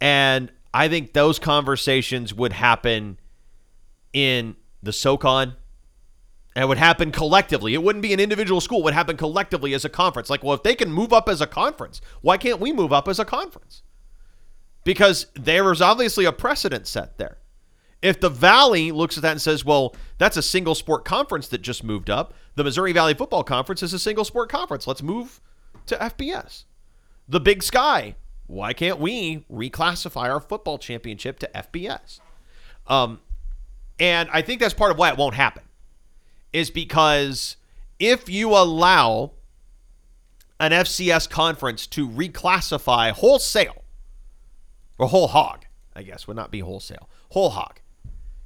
[0.00, 3.18] And I think those conversations would happen
[4.12, 5.56] in the SoCon.
[6.54, 7.74] And it would happen collectively.
[7.74, 8.78] It wouldn't be an individual school.
[8.78, 10.30] It would happen collectively as a conference.
[10.30, 13.08] Like, well, if they can move up as a conference, why can't we move up
[13.08, 13.82] as a conference?
[14.84, 17.38] Because there is obviously a precedent set there.
[18.02, 21.62] If the Valley looks at that and says, well, that's a single sport conference that
[21.62, 24.86] just moved up, the Missouri Valley Football Conference is a single sport conference.
[24.86, 25.40] Let's move
[25.86, 26.64] to FBS.
[27.28, 28.14] The Big Sky,
[28.46, 32.20] why can't we reclassify our football championship to FBS?
[32.86, 33.20] Um,
[33.98, 35.62] and I think that's part of why it won't happen
[36.52, 37.56] is because
[37.98, 39.32] if you allow
[40.60, 43.84] an FCS conference to reclassify wholesale
[44.98, 47.80] or whole hog, I guess would not be wholesale, whole hog.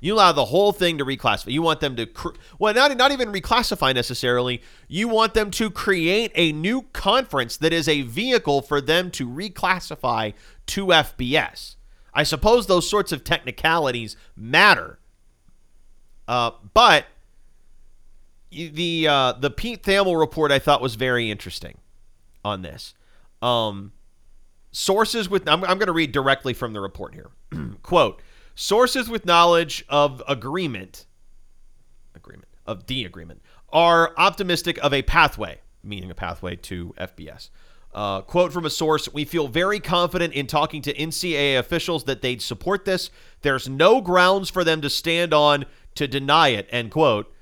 [0.01, 1.53] You allow the whole thing to reclassify.
[1.53, 4.63] You want them to, cr- well, not, not even reclassify necessarily.
[4.89, 9.29] You want them to create a new conference that is a vehicle for them to
[9.29, 10.35] reclassify
[10.67, 11.77] to FBS.
[12.15, 14.99] I suppose those sorts of technicalities matter.
[16.27, 17.07] Uh, but
[18.51, 21.79] the uh, the Pete Thamel report I thought was very interesting
[22.45, 22.95] on this.
[23.43, 23.93] Um,
[24.73, 27.31] sources with I'm, I'm going to read directly from the report here.
[27.83, 28.23] Quote:
[28.61, 31.07] Sources with knowledge of agreement,
[32.15, 33.41] agreement of the agreement,
[33.73, 37.49] are optimistic of a pathway, meaning a pathway to FBS.
[37.95, 42.21] Uh, quote from a source We feel very confident in talking to NCAA officials that
[42.21, 43.11] they'd support this.
[43.41, 46.69] There's no grounds for them to stand on to deny it.
[46.71, 47.33] End quote.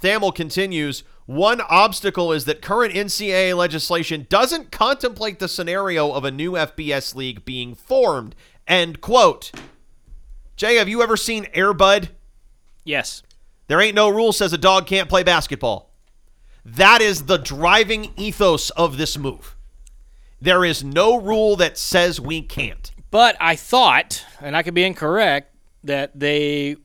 [0.00, 6.30] Thamel continues One obstacle is that current NCAA legislation doesn't contemplate the scenario of a
[6.30, 8.34] new FBS league being formed.
[8.66, 9.52] End quote.
[10.56, 12.08] Jay, have you ever seen Airbud?
[12.84, 13.22] yes.
[13.68, 15.90] There ain't no rule says a dog can't play basketball.
[16.64, 19.56] That is the driving ethos of this move.
[20.40, 22.92] There is no rule that says we can't.
[23.10, 25.52] But I thought, and I could be incorrect,
[25.82, 26.76] that they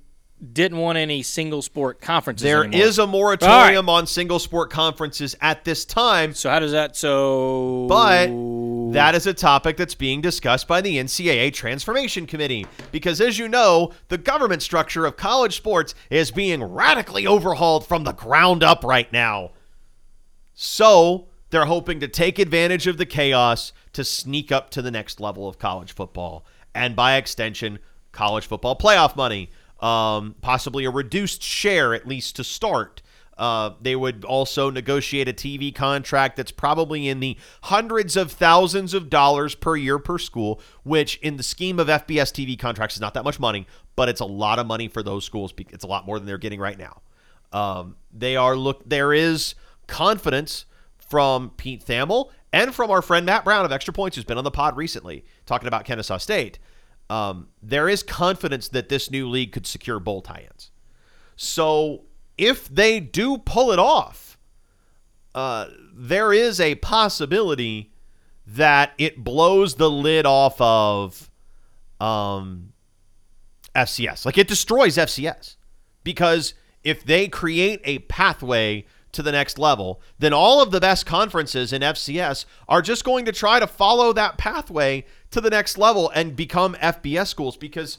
[0.42, 2.44] didn't want any single sport conferences.
[2.44, 2.88] There anymore.
[2.88, 6.96] is a moratorium on single sport conferences at this time, So how does that?
[6.96, 8.28] So, but
[8.94, 12.66] that is a topic that's being discussed by the NCAA Transformation Committee.
[12.92, 18.04] Because as you know, the government structure of college sports is being radically overhauled from
[18.04, 19.52] the ground up right now.
[20.54, 25.20] So they're hoping to take advantage of the chaos to sneak up to the next
[25.20, 26.46] level of college football.
[26.74, 27.80] And by extension,
[28.12, 29.50] college football playoff money.
[29.82, 33.02] Um, possibly a reduced share, at least to start.
[33.38, 38.94] Uh, they would also negotiate a TV contract that's probably in the hundreds of thousands
[38.94, 43.02] of dollars per year per school, which in the scheme of FBS TV contracts is
[43.02, 43.66] not that much money,
[43.96, 45.52] but it's a lot of money for those schools.
[45.58, 47.02] It's a lot more than they're getting right now.
[47.52, 48.88] Um, they are look.
[48.88, 49.56] There is
[49.88, 50.66] confidence
[51.00, 54.44] from Pete Thamel and from our friend Matt Brown of Extra Points, who's been on
[54.44, 56.60] the pod recently talking about Kennesaw State.
[57.12, 60.72] Um, there is confidence that this new league could secure bowl tie-ins.
[61.36, 62.04] So
[62.38, 64.38] if they do pull it off,
[65.36, 67.92] uh, there is a possibility
[68.48, 71.30] that it blows the lid off of
[72.00, 72.72] um,
[73.76, 74.26] FCS.
[74.26, 75.58] Like it destroys FCS
[76.06, 81.06] because if they create a pathway to the next level, then all of the best
[81.06, 85.78] conferences in FCS are just going to try to follow that pathway to the next
[85.78, 87.98] level and become FBS schools because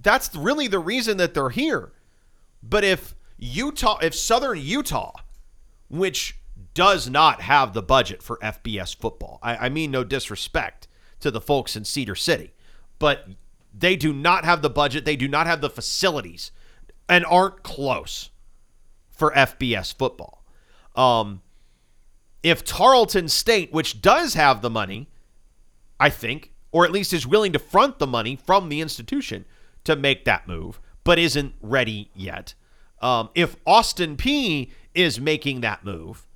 [0.00, 1.92] that's really the reason that they're here.
[2.62, 5.12] But if Utah, if Southern Utah,
[5.88, 6.38] which
[6.74, 10.88] does not have the budget for FBS football, I, I mean, no disrespect
[11.20, 12.52] to the folks in Cedar City,
[12.98, 13.26] but
[13.72, 16.50] they do not have the budget, they do not have the facilities,
[17.08, 18.30] and aren't close
[19.10, 20.44] for FBS football.
[20.94, 21.42] Um,
[22.42, 25.08] if Tarleton State, which does have the money,
[25.98, 29.46] I think, or at least is willing to front the money from the institution
[29.82, 32.52] to make that move, but isn't ready yet.
[33.00, 36.26] Um, if Austin Peay is making that move,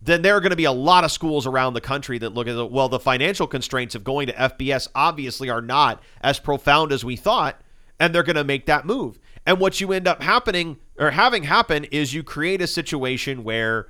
[0.00, 2.46] then there are going to be a lot of schools around the country that look
[2.46, 2.70] at it.
[2.70, 7.16] Well, the financial constraints of going to FBS obviously are not as profound as we
[7.16, 7.60] thought,
[7.98, 9.18] and they're going to make that move.
[9.44, 13.88] And what you end up happening or having happen is you create a situation where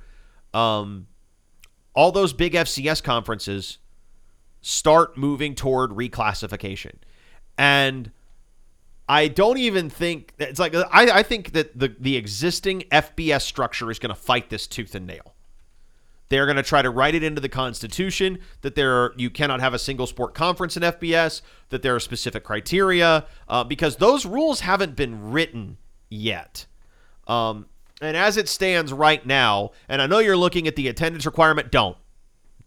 [0.51, 1.05] um,
[1.93, 3.77] all those big FCS conferences
[4.67, 6.95] start moving toward reclassification.
[7.55, 8.09] And
[9.07, 13.91] I don't even think it's like I, I think that the the existing FBS structure
[13.91, 15.35] is going to fight this tooth and nail.
[16.29, 19.59] They're going to try to write it into the Constitution that there are, you cannot
[19.59, 24.25] have a single sport conference in FBS, that there are specific criteria, uh, because those
[24.25, 25.77] rules haven't been written
[26.09, 26.65] yet.
[27.27, 27.67] Um,
[28.01, 31.71] and as it stands right now, and I know you're looking at the attendance requirement,
[31.71, 31.95] don't,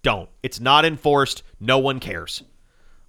[0.09, 0.31] don't.
[0.43, 1.43] It's not enforced.
[1.61, 2.43] No one cares.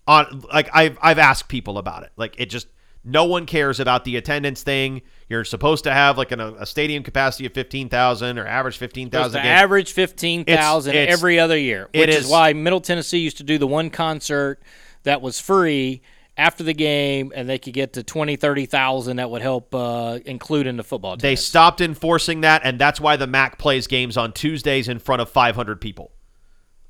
[0.06, 2.12] On like I've I've asked people about it.
[2.18, 2.68] Like it just
[3.06, 5.02] no one cares about the attendance thing.
[5.30, 9.40] You're supposed to have like an, a stadium capacity of 15,000 or average 15,000.
[9.40, 13.68] Average 15,000 every other year, which is, is why Middle Tennessee used to do the
[13.68, 14.62] one concert
[15.04, 16.02] that was free
[16.36, 20.68] after the game and they could get to 20 30,000 that would help uh, include
[20.68, 24.34] in the football They stopped enforcing that and that's why the MAC plays games on
[24.34, 26.12] Tuesdays in front of 500 people.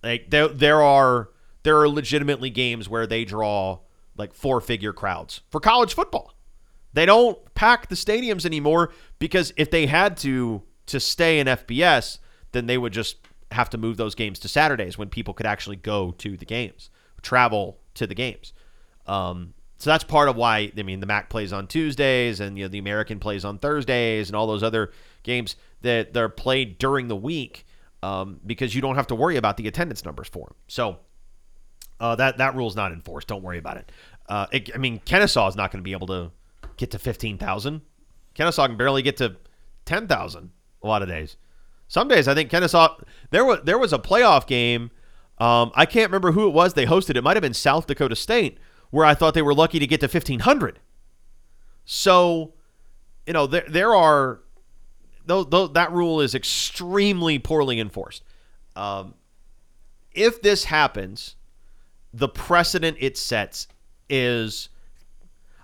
[0.03, 1.29] Like there there are
[1.63, 3.79] there are legitimately games where they draw
[4.17, 6.33] like four figure crowds for college football.
[6.93, 12.19] They don't pack the stadiums anymore because if they had to to stay in FBS,
[12.51, 13.17] then they would just
[13.51, 16.89] have to move those games to Saturdays when people could actually go to the games,
[17.21, 18.53] travel to the games.
[19.05, 22.65] Um, so that's part of why I mean the MAC plays on Tuesdays and you
[22.65, 24.91] know the American plays on Thursdays and all those other
[25.23, 27.65] games that they're played during the week
[28.01, 30.55] um, because you don't have to worry about the attendance numbers for them.
[30.67, 30.99] So
[31.99, 33.27] uh, that that rule's not enforced.
[33.27, 33.91] Don't worry about it.
[34.27, 36.31] Uh, it I mean, Kennesaw is not going to be able to
[36.77, 37.81] get to fifteen thousand.
[38.33, 39.35] Kennesaw can barely get to
[39.85, 40.51] ten thousand
[40.83, 41.37] a lot of days.
[41.87, 42.97] Some days I think Kennesaw
[43.31, 44.91] there was there was a playoff game.
[45.39, 47.15] Um, I can't remember who it was they hosted.
[47.15, 48.57] It might have been South Dakota State,
[48.91, 50.79] where I thought they were lucky to get to fifteen hundred.
[51.85, 52.53] So,
[53.25, 54.41] you know, there there are
[55.29, 58.23] though, though that rule is extremely poorly enforced.
[58.75, 59.13] Um,
[60.13, 61.35] if this happens,
[62.13, 63.67] the precedent it sets
[64.09, 64.69] is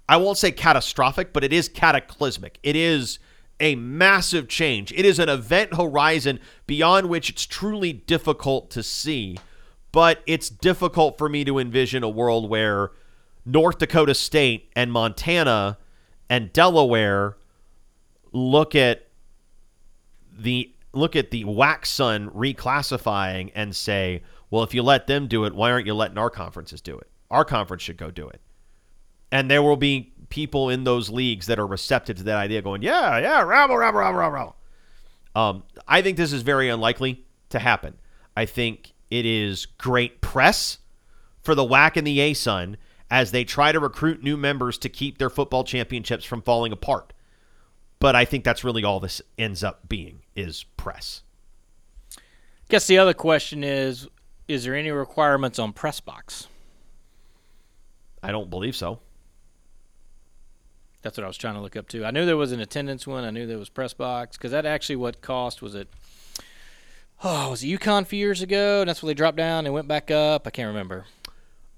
[0.08, 2.60] I won't say catastrophic, but it is cataclysmic.
[2.62, 3.18] It is
[3.60, 4.92] a massive change.
[4.92, 9.38] It is an event horizon beyond which it's truly difficult to see.
[9.92, 12.92] But it's difficult for me to envision a world where
[13.46, 15.78] North Dakota State and Montana
[16.30, 17.38] and Delaware
[18.32, 19.05] look at
[20.38, 25.54] the look at the WACSUN reclassifying and say, well, if you let them do it,
[25.54, 27.08] why aren't you letting our conferences do it?
[27.30, 28.42] Our conference should go do it.
[29.32, 32.82] And there will be people in those leagues that are receptive to that idea going,
[32.82, 34.56] yeah, yeah, rabble, rabble, rabble, rabble.
[35.36, 37.96] Um, I think this is very unlikely to happen.
[38.38, 40.80] I think it is great press
[41.42, 42.78] for the WAC and the ASUN
[43.12, 47.14] as they try to recruit new members to keep their football championships from falling apart.
[48.00, 51.24] But I think that's really all this ends up being is press.
[52.70, 54.08] Guess the other question is
[54.48, 56.48] is there any requirements on press box?
[58.22, 59.00] I don't believe so.
[61.02, 62.04] That's what I was trying to look up too.
[62.04, 63.24] I knew there was an attendance one.
[63.24, 65.88] I knew there was press box because that actually what cost was it?
[67.24, 68.82] Oh, was it UConn a few years ago?
[68.82, 70.48] And that's when they dropped down and went back up.
[70.48, 71.06] I can't remember.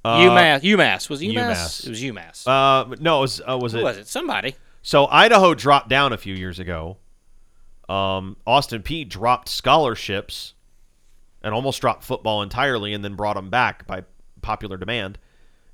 [0.05, 0.61] UMass.
[0.61, 1.33] UMass was it UMass.
[1.35, 1.85] UMass.
[1.85, 2.47] It was UMass.
[2.47, 3.83] Uh, no, it was uh, was Who it?
[3.83, 4.07] was it?
[4.07, 4.55] Somebody.
[4.81, 6.97] So Idaho dropped down a few years ago.
[7.89, 10.53] Um, Austin Peay dropped scholarships
[11.41, 14.03] and almost dropped football entirely, and then brought them back by
[14.41, 15.17] popular demand.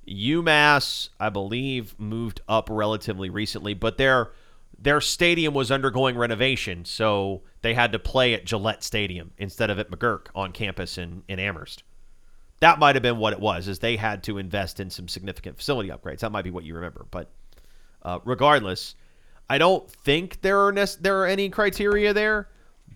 [0.07, 4.31] UMass, I believe, moved up relatively recently, but their
[4.77, 9.79] their stadium was undergoing renovation, so they had to play at Gillette Stadium instead of
[9.79, 11.83] at McGuirk on campus in, in Amherst.
[12.59, 15.57] That might have been what it was, is they had to invest in some significant
[15.57, 16.19] facility upgrades.
[16.19, 17.29] That might be what you remember, but
[18.01, 18.95] uh, regardless,
[19.49, 22.49] I don't think there are nec- there are any criteria there,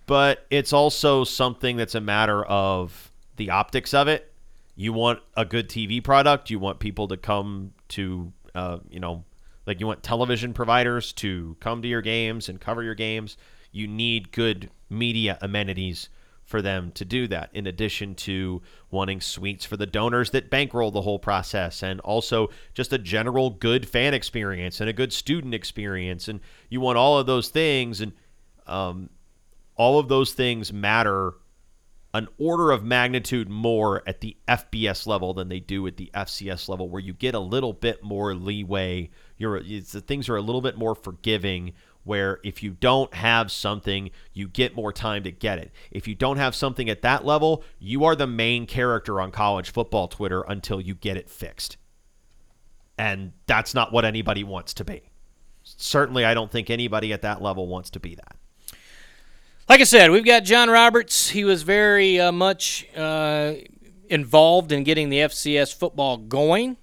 [0.05, 4.31] but it's also something that's a matter of the optics of it.
[4.75, 6.49] You want a good TV product.
[6.49, 9.23] You want people to come to, uh, you know,
[9.65, 13.37] like you want television providers to come to your games and cover your games.
[13.71, 16.09] You need good media amenities
[16.47, 20.91] for them to do that, in addition to wanting suites for the donors that bankroll
[20.91, 25.53] the whole process, and also just a general good fan experience and a good student
[25.53, 26.29] experience.
[26.29, 26.39] And
[26.69, 28.13] you want all of those things, and
[28.65, 29.09] um,
[29.75, 31.33] all of those things matter
[32.13, 36.69] an order of magnitude more at the FBS level than they do at the FCS
[36.69, 39.09] level, where you get a little bit more leeway.
[39.37, 41.73] You're the things are a little bit more forgiving.
[42.07, 45.71] Where if you don't have something, you get more time to get it.
[45.91, 49.69] If you don't have something at that level, you are the main character on college
[49.69, 51.75] football Twitter until you get it fixed.
[52.97, 55.11] And that's not what anybody wants to be.
[55.63, 58.37] Certainly, I don't think anybody at that level wants to be that.
[59.67, 61.29] Like I said, we've got John Roberts.
[61.29, 63.55] He was very uh, much uh,
[64.09, 66.77] involved in getting the FCS football going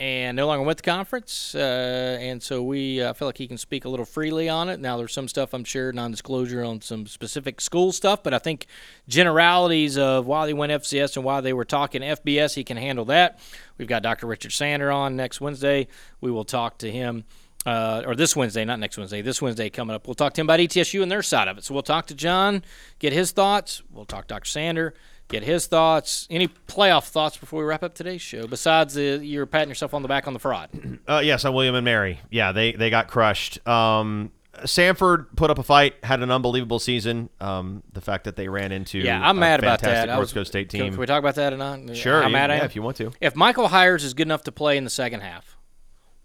[0.00, 1.54] and no longer with the conference.
[1.54, 4.78] Uh, and so we uh, feel like he can speak a little freely on it.
[4.80, 8.38] Now, there's some stuff I'm sure, non disclosure on some specific school stuff, but I
[8.38, 8.66] think
[9.08, 13.04] generalities of why they went FCS and why they were talking FBS, he can handle
[13.06, 13.40] that.
[13.76, 14.26] We've got Dr.
[14.26, 15.88] Richard Sander on next Wednesday.
[16.20, 17.24] We will talk to him
[17.66, 20.06] uh, or this Wednesday, not next Wednesday, this Wednesday coming up.
[20.06, 21.64] We'll talk to him about ETSU and their side of it.
[21.64, 22.62] So we'll talk to John,
[22.98, 23.82] get his thoughts.
[23.90, 24.46] We'll talk to Dr.
[24.46, 24.94] Sander,
[25.28, 26.26] get his thoughts.
[26.30, 28.46] Any playoff thoughts before we wrap up today's show?
[28.46, 30.70] Besides the, you're patting yourself on the back on the fraud.
[31.08, 32.20] Uh, yes, on William and Mary.
[32.30, 33.66] Yeah, they they got crushed.
[33.66, 34.30] Um,
[34.64, 37.30] Samford put up a fight, had an unbelievable season.
[37.40, 40.08] Um, the fact that they ran into Yeah, I'm mad about that.
[40.08, 40.90] North was- Dakota State team.
[40.90, 41.96] can we talk about that or not?
[41.96, 43.12] Sure, you- mad yeah, if you want to.
[43.22, 45.56] If Michael Hiers is good enough to play in the second half,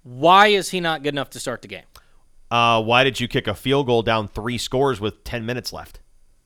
[0.03, 1.85] why is he not good enough to start the game?
[2.51, 5.99] Uh, why did you kick a field goal down three scores with ten minutes left?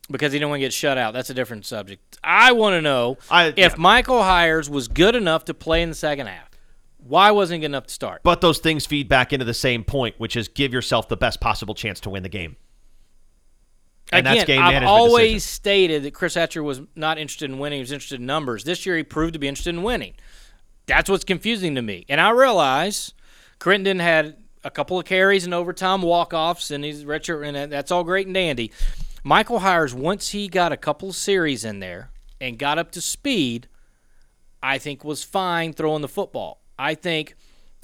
[0.09, 1.13] Because he didn't want to get shut out.
[1.13, 2.17] That's a different subject.
[2.23, 3.75] I want to know I- if yeah.
[3.77, 6.49] Michael Hiers was good enough to play in the second half.
[6.97, 8.21] Why wasn't he good enough to start?
[8.23, 11.39] But those things feed back into the same point, which is give yourself the best
[11.39, 12.55] possible chance to win the game.
[14.11, 15.49] And Again, that's game I've always decision.
[15.53, 18.63] stated that Chris Hatcher was not interested in winning; he was interested in numbers.
[18.63, 20.13] This year, he proved to be interested in winning.
[20.85, 22.05] That's what's confusing to me.
[22.07, 23.13] And I realize
[23.59, 28.05] Crittenden had a couple of carries and overtime walk-offs, and he's retro, and that's all
[28.05, 28.71] great and dandy.
[29.23, 33.01] Michael Hiers, once he got a couple of series in there and got up to
[33.01, 33.67] speed,
[34.61, 36.61] I think was fine throwing the football.
[36.77, 37.35] I think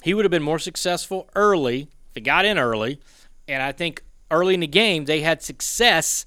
[0.02, 3.00] he would have been more successful early if he got in early,
[3.48, 6.24] and I think early in the game they had success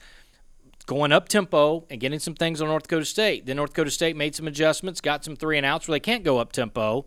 [0.86, 3.45] going up tempo and getting some things on North Dakota State.
[3.45, 6.24] Then North Dakota State made some adjustments, got some three and outs where they can't
[6.24, 7.05] go up tempo,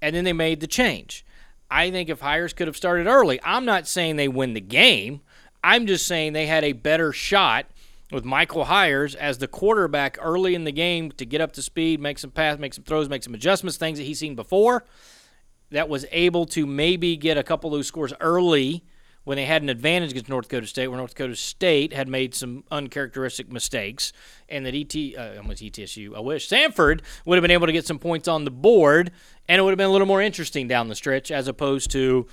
[0.00, 1.24] and then they made the change.
[1.70, 5.22] I think if Hiers could have started early, I'm not saying they win the game.
[5.64, 7.66] I'm just saying they had a better shot
[8.10, 12.00] with Michael Hiers as the quarterback early in the game to get up to speed,
[12.00, 14.84] make some pass, make some throws, make some adjustments, things that he's seen before.
[15.70, 18.84] That was able to maybe get a couple of those scores early
[19.24, 22.34] when they had an advantage against North Dakota State, where North Dakota State had made
[22.34, 24.12] some uncharacteristic mistakes,
[24.48, 27.86] and that ET, uh, almost ETSU, I wish Samford would have been able to get
[27.86, 29.12] some points on the board,
[29.48, 32.26] and it would have been a little more interesting down the stretch, as opposed to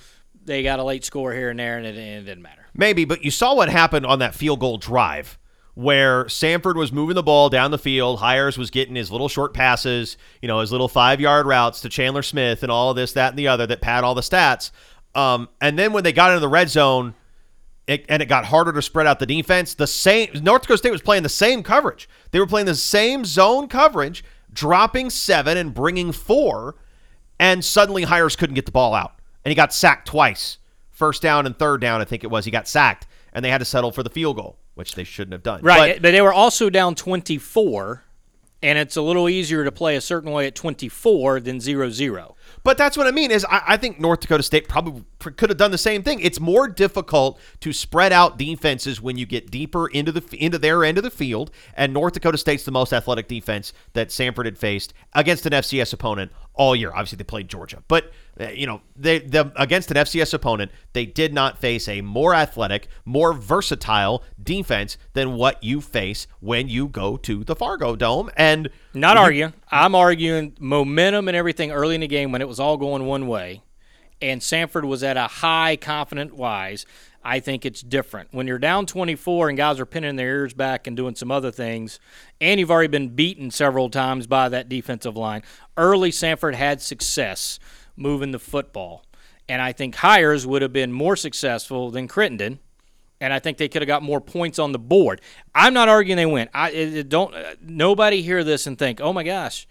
[0.44, 2.59] they got a late score here and there, and it, and it didn't matter.
[2.80, 5.38] Maybe, but you saw what happened on that field goal drive
[5.74, 8.20] where Samford was moving the ball down the field.
[8.20, 11.90] Hiers was getting his little short passes, you know, his little five yard routes to
[11.90, 14.70] Chandler Smith and all of this, that, and the other that pad all the stats.
[15.14, 17.14] Um, and then when they got into the red zone,
[17.86, 19.74] it, and it got harder to spread out the defense.
[19.74, 22.08] The same North Dakota State was playing the same coverage.
[22.30, 24.24] They were playing the same zone coverage,
[24.54, 26.76] dropping seven and bringing four,
[27.38, 30.56] and suddenly Hiers couldn't get the ball out, and he got sacked twice.
[31.00, 32.44] First down and third down, I think it was.
[32.44, 35.32] He got sacked, and they had to settle for the field goal, which they shouldn't
[35.32, 35.62] have done.
[35.62, 38.04] Right, But- but, they were also down 24
[38.62, 42.36] And it's a little easier to play a certain way at 24 than 0 0.
[42.62, 45.56] But that's what I mean is I, I think North Dakota State probably could have
[45.56, 46.20] done the same thing.
[46.20, 50.84] It's more difficult to spread out defenses when you get deeper into the into their
[50.84, 54.58] end of the field, and North Dakota State's the most athletic defense that Samford had
[54.58, 56.90] faced against an FCS opponent all year.
[56.90, 61.04] Obviously, they played Georgia, but Uh, you know they the, against an FCS opponent, they
[61.04, 66.88] did not face a more athletic, more versatile defense than what you face when you
[66.88, 68.30] go to the Fargo Dome.
[68.36, 69.52] And Not you- arguing.
[69.70, 73.26] I'm arguing momentum and everything early in the game when it was all going one
[73.26, 73.62] way,
[74.22, 76.86] and Samford was at a high confident wise.
[77.22, 80.86] I think it's different when you're down 24 and guys are pinning their ears back
[80.86, 82.00] and doing some other things,
[82.40, 85.42] and you've already been beaten several times by that defensive line.
[85.76, 87.58] Early Samford had success
[88.00, 89.04] moving the football,
[89.48, 92.58] and I think Hiers would have been more successful than Crittenden
[93.20, 95.20] and I think they could have got more points on the board.
[95.54, 96.48] I'm not arguing they win.
[96.54, 97.34] I it, it don't.
[97.34, 99.68] Uh, nobody hear this and think, oh my gosh,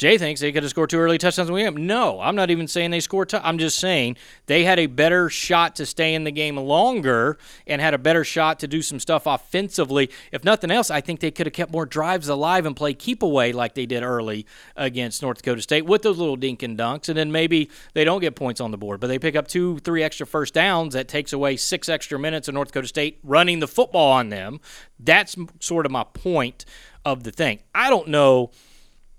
[0.00, 1.50] Jay thinks they could have scored two early touchdowns.
[1.50, 3.28] We no, I'm not even saying they scored.
[3.28, 7.36] T- I'm just saying they had a better shot to stay in the game longer
[7.66, 10.08] and had a better shot to do some stuff offensively.
[10.32, 13.22] If nothing else, I think they could have kept more drives alive and played keep
[13.22, 17.10] away like they did early against North Dakota State with those little dink and dunks.
[17.10, 19.80] And then maybe they don't get points on the board, but they pick up two,
[19.80, 20.94] three extra first downs.
[20.94, 24.60] That takes away six extra minutes of North Dakota State running the football on them.
[24.98, 26.64] That's sort of my point
[27.04, 27.58] of the thing.
[27.74, 28.50] I don't know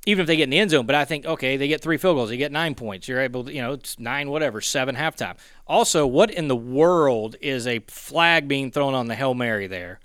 [0.05, 0.85] even if they get in the end zone.
[0.85, 3.07] But I think okay, they get three field goals, they get nine points.
[3.07, 5.37] You're able, to, you know, it's nine, whatever, seven halftime.
[5.67, 9.99] Also, what in the world is a flag being thrown on the hail mary there?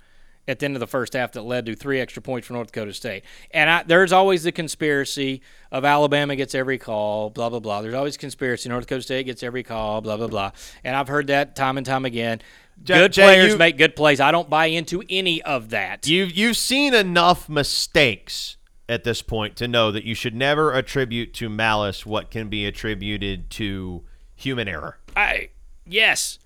[0.49, 2.67] At the end of the first half, that led to three extra points for North
[2.67, 5.41] Dakota State, and I, there's always the conspiracy
[5.73, 7.81] of Alabama gets every call, blah blah blah.
[7.81, 8.69] There's always conspiracy.
[8.69, 10.51] North Dakota State gets every call, blah blah blah.
[10.85, 12.39] And I've heard that time and time again.
[12.85, 14.21] Good Jay, players you- make good plays.
[14.21, 16.07] I don't buy into any of that.
[16.07, 18.56] You've you've seen enough mistakes
[18.89, 22.65] at this point to know that you should never attribute to malice what can be
[22.65, 24.03] attributed to
[24.35, 24.97] human error.
[25.15, 25.49] I
[25.85, 26.39] yes,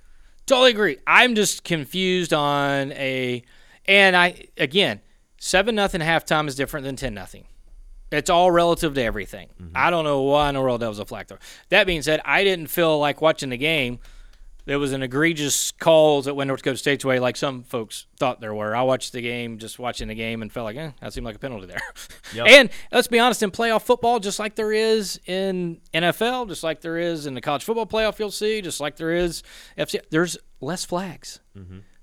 [0.46, 0.98] totally agree.
[1.06, 3.44] I'm just confused on a,
[3.86, 5.02] and I again,
[5.38, 7.46] seven nothing halftime is different than ten nothing.
[8.12, 9.50] It's all relative to everything.
[9.62, 9.72] Mm-hmm.
[9.74, 11.38] I don't know why in the world that was a flag throw.
[11.70, 14.00] That being said, I didn't feel like watching the game.
[14.66, 18.42] There was an egregious calls that went North Dakota State's way, like some folks thought
[18.42, 18.76] there were.
[18.76, 21.36] I watched the game, just watching the game, and felt like, eh, that seemed like
[21.36, 21.82] a penalty there.
[22.48, 26.82] And let's be honest, in playoff football, just like there is in NFL, just like
[26.82, 29.44] there is in the college football playoff, you'll see, just like there is
[29.78, 31.40] FC, there's less flags.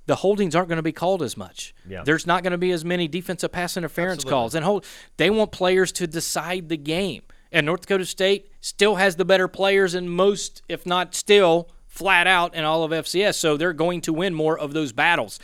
[0.06, 1.74] The holdings aren't going to be called as much.
[1.88, 2.02] Yeah.
[2.04, 4.84] There's not going to be as many defensive pass interference calls, and hold.
[5.16, 9.48] They want players to decide the game, and North Dakota State still has the better
[9.48, 11.68] players in most, if not still,
[11.98, 13.34] flat out in all of FCS.
[13.34, 15.40] So they're going to win more of those battles.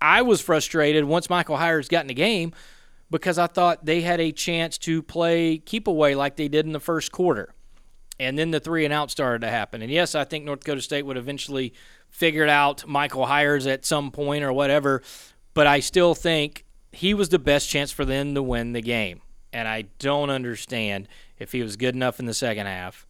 [0.00, 2.52] I was frustrated once Michael Hiers got in the game
[3.10, 6.72] because I thought they had a chance to play keep away like they did in
[6.72, 7.54] the first quarter.
[8.20, 9.82] And then the three and out started to happen.
[9.82, 11.72] And yes, I think North Dakota State would eventually
[12.10, 15.02] figure out Michael Hiers at some point or whatever.
[15.54, 19.22] But I still think he was the best chance for them to win the game.
[19.52, 23.06] And I don't understand if he was good enough in the second half.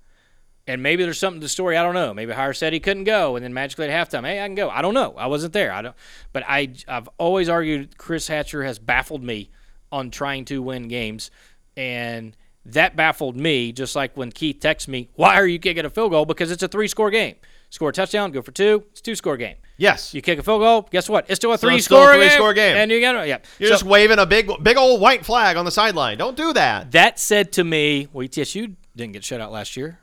[0.66, 1.76] And maybe there's something to the story.
[1.76, 2.14] I don't know.
[2.14, 4.70] Maybe Hiers said he couldn't go, and then magically at halftime, hey, I can go.
[4.70, 5.14] I don't know.
[5.18, 5.70] I wasn't there.
[5.72, 5.94] I don't.
[6.32, 9.50] But I, I've always argued Chris Hatcher has baffled me
[9.92, 11.30] on trying to win games,
[11.76, 13.72] and that baffled me.
[13.72, 16.62] Just like when Keith texts me, "Why are you kicking a field goal?" Because it's
[16.62, 17.34] a three-score game.
[17.70, 18.84] Score a touchdown, go for two.
[18.92, 19.56] It's a two-score game.
[19.76, 20.14] Yes.
[20.14, 20.88] You kick a field goal.
[20.92, 21.26] Guess what?
[21.28, 22.28] It's still a three-score still a game.
[22.30, 22.76] three-score game.
[22.76, 23.38] And you got yeah.
[23.58, 26.16] You're So- just waving a big big old white flag on the sideline.
[26.16, 26.92] Don't do that.
[26.92, 29.98] that said to me, well, ETSU didn't get shut out last year.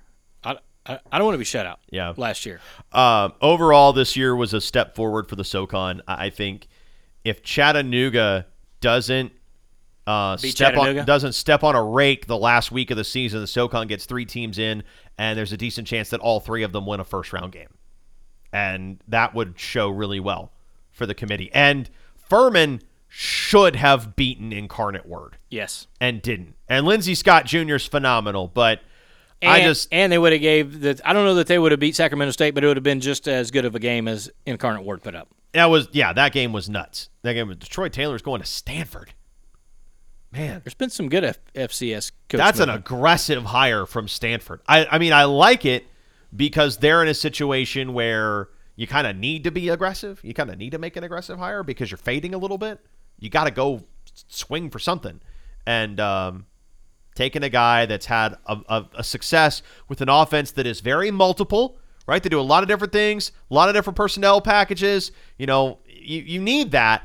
[0.86, 1.80] I, don't want to be shut out.
[1.92, 2.14] Yeah.
[2.18, 2.60] Last year.
[2.92, 6.02] Um, overall, this year was a step forward for the SoCon.
[6.08, 6.68] I I think
[7.24, 8.48] if Chattanooga
[8.80, 9.32] doesn't
[10.08, 13.40] uh, Beat step on doesn't step on a rake the last week of the season,
[13.42, 14.84] the SoCon gets three teams in,
[15.18, 17.70] and there's a decent chance that all three of them win a first round game,
[18.52, 20.52] and that would show really well
[20.90, 21.52] for the committee.
[21.54, 25.86] And Furman should have beaten Incarnate Word Yes.
[26.00, 26.56] and didn't.
[26.68, 27.76] And Lindsey Scott Jr.
[27.76, 28.82] is phenomenal, but
[29.42, 31.72] And, I just and they would have gave the I don't know that they would
[31.72, 34.08] have beat Sacramento State, but it would have been just as good of a game
[34.08, 35.30] as Incarnate Word put up.
[35.54, 37.10] That was yeah, that game was nuts.
[37.24, 39.14] That game was Detroit Taylor's going to Stanford.
[40.32, 44.62] Man, There's been some good F- FCS that's an aggressive hire from Stanford.
[44.68, 45.86] I I mean, I like it
[46.36, 50.20] because they're in a situation where you kind of need to be aggressive.
[50.24, 52.80] You kind of need to make an aggressive hire because you're fading a little bit.
[53.20, 53.84] You got to go
[54.28, 55.20] swing for something.
[55.66, 56.46] And um,
[57.22, 61.12] taking a guy that's had a, a, a success with an offense that is very
[61.12, 62.24] multiple, right?
[62.24, 65.12] They do a lot of different things, a lot of different personnel packages.
[65.38, 67.04] You know, you, you need that.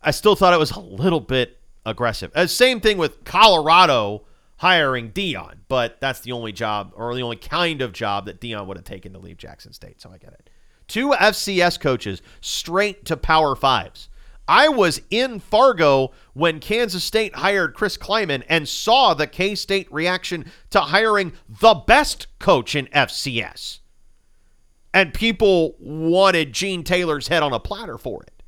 [0.00, 2.32] I still thought it was a little bit aggressive.
[2.34, 4.24] Uh, same thing with Colorado
[4.56, 8.66] hiring Deion, but that's the only job or the only kind of job that Deion
[8.66, 10.00] would have taken to leave Jackson State.
[10.00, 10.48] So I get it.
[10.88, 14.08] Two FCS coaches straight to Power Fives.
[14.46, 19.90] I was in Fargo when Kansas State hired Chris Klieman and saw the K State
[19.92, 23.80] reaction to hiring the best coach in FCS.
[24.92, 28.42] And people wanted Gene Taylor's head on a platter for it.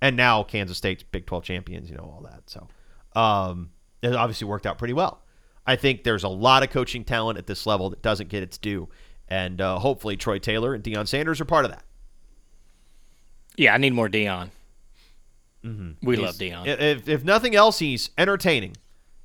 [0.00, 2.42] And now Kansas State's Big 12 champions, you know, all that.
[2.46, 2.68] So
[3.20, 3.70] um,
[4.02, 5.22] it obviously worked out pretty well.
[5.66, 8.58] I think there's a lot of coaching talent at this level that doesn't get its
[8.58, 8.88] due.
[9.28, 11.84] And uh, hopefully Troy Taylor and Deion Sanders are part of that.
[13.56, 14.50] Yeah, I need more Deion.
[15.64, 16.06] Mm-hmm.
[16.06, 18.76] We He's- love Deion, If, if nothing else, he's entertaining,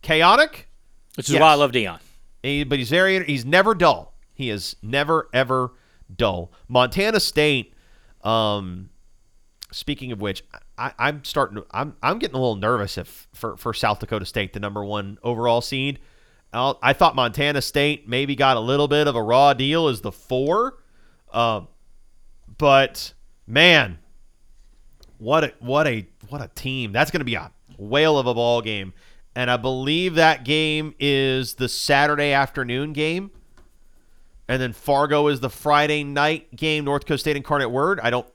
[0.02, 0.68] chaotic,
[1.16, 1.42] which is yes.
[1.42, 2.00] why I love Deion.
[2.42, 4.14] he- but he's very he's never dull.
[4.34, 5.74] He is never ever
[6.16, 6.52] dull.
[6.68, 7.74] Montana State.
[8.24, 8.90] Um,
[9.72, 10.44] speaking of which,
[10.78, 11.58] I, I'm starting.
[11.58, 14.84] To, I'm I'm getting a little nervous if for for South Dakota State, the number
[14.84, 16.00] one overall seed.
[16.52, 20.02] I'll- I thought Montana State maybe got a little bit of a raw deal as
[20.02, 20.80] the four,
[21.32, 21.62] uh,
[22.58, 23.14] but
[23.48, 24.00] man,
[25.18, 26.92] what a what a what a team!
[26.92, 28.94] That's going to be a whale of a ball game,
[29.36, 33.30] and I believe that game is the Saturday afternoon game,
[34.48, 36.86] and then Fargo is the Friday night game.
[36.86, 38.00] North Coast State Incarnate Word.
[38.02, 38.26] I don't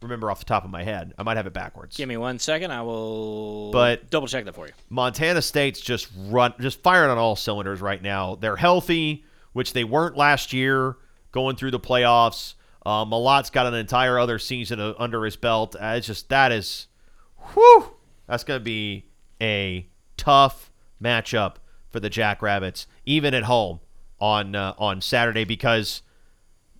[0.00, 1.12] remember off the top of my head.
[1.18, 1.96] I might have it backwards.
[1.96, 2.70] Give me one second.
[2.70, 4.72] I will But- double check that for you.
[4.88, 8.36] Montana State's just run just firing on all cylinders right now.
[8.36, 10.96] They're healthy, which they weren't last year
[11.32, 12.54] going through the playoffs.
[12.86, 15.74] Uh, Mellott's got an entire other season under his belt.
[15.74, 16.86] Uh, it's just that is,
[17.54, 17.90] whew,
[18.26, 19.06] that's going to be
[19.40, 20.70] a tough
[21.02, 21.56] matchup
[21.90, 23.80] for the Jackrabbits, even at home
[24.20, 26.02] on uh, on Saturday, because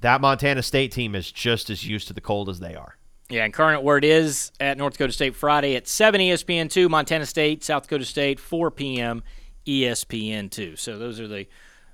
[0.01, 2.97] that Montana State team is just as used to the cold as they are.
[3.31, 7.83] Yeah, Incarnate Word is at North Dakota State Friday at 7 ESPN2, Montana State, South
[7.83, 9.23] Dakota State, 4 p.m.
[9.67, 10.79] ESPN2.
[10.79, 11.47] So those are the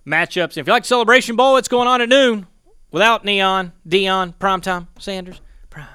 [0.06, 0.50] matchups.
[0.50, 2.46] And if you like Celebration Bowl, it's going on at noon
[2.92, 5.88] without Neon, Deion, Primetime, Sanders, Primetime.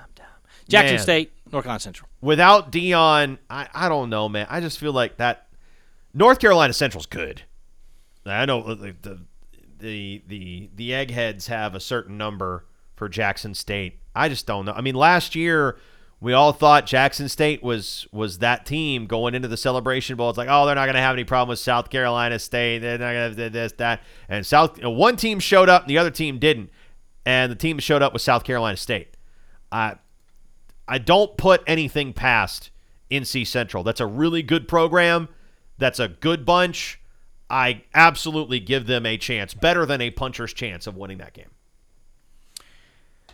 [0.67, 1.03] Jackson Man.
[1.03, 2.08] State, North Carolina Central.
[2.21, 4.47] Without Deion, I, I don't know, man.
[4.49, 5.47] I just feel like that
[6.13, 7.43] North Carolina Central's good.
[8.25, 9.19] I know uh, the the
[9.79, 12.65] the the, the eggheads have a certain number
[12.95, 13.99] for Jackson State.
[14.13, 14.73] I just don't know.
[14.73, 15.77] I mean, last year
[16.21, 20.29] we all thought Jackson State was was that team going into the Celebration Bowl.
[20.29, 22.79] It's like, oh, they're not going to have any problem with South Carolina State.
[22.79, 24.01] They're not going to this that.
[24.27, 26.69] And South one team showed up, and the other team didn't.
[27.25, 29.15] And the team showed up was South Carolina State.
[29.71, 29.95] I
[30.89, 32.71] I don't put anything past
[33.11, 33.83] NC Central.
[33.83, 35.29] That's a really good program.
[35.77, 36.99] That's a good bunch.
[37.49, 41.49] I absolutely give them a chance, better than a puncher's chance of winning that game.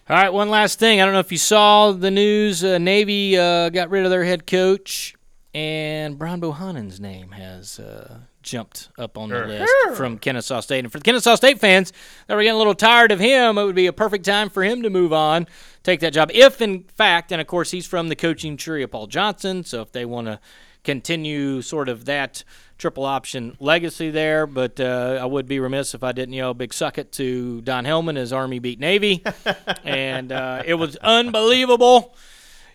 [0.07, 1.01] All right, one last thing.
[1.01, 2.63] I don't know if you saw the news.
[2.63, 5.15] Uh, Navy uh, got rid of their head coach,
[5.53, 10.85] and Brian Bohannon's name has uh, jumped up on the list from Kennesaw State.
[10.85, 11.91] And for the Kennesaw State fans
[12.27, 14.63] that were getting a little tired of him, it would be a perfect time for
[14.63, 15.47] him to move on,
[15.85, 16.31] take that job.
[16.33, 19.81] If, in fact, and of course, he's from the coaching tree of Paul Johnson, so
[19.81, 20.39] if they want to
[20.83, 22.43] continue sort of that
[22.77, 24.45] triple option legacy there.
[24.45, 27.61] But uh, I would be remiss if I didn't yell a big suck it to
[27.61, 29.23] Don Hellman as Army beat Navy.
[29.83, 32.15] and uh, it was unbelievable.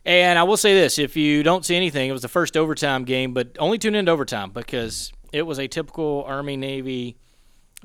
[0.05, 3.05] And I will say this if you don't see anything, it was the first overtime
[3.05, 7.17] game, but only tune into overtime because it was a typical Army Navy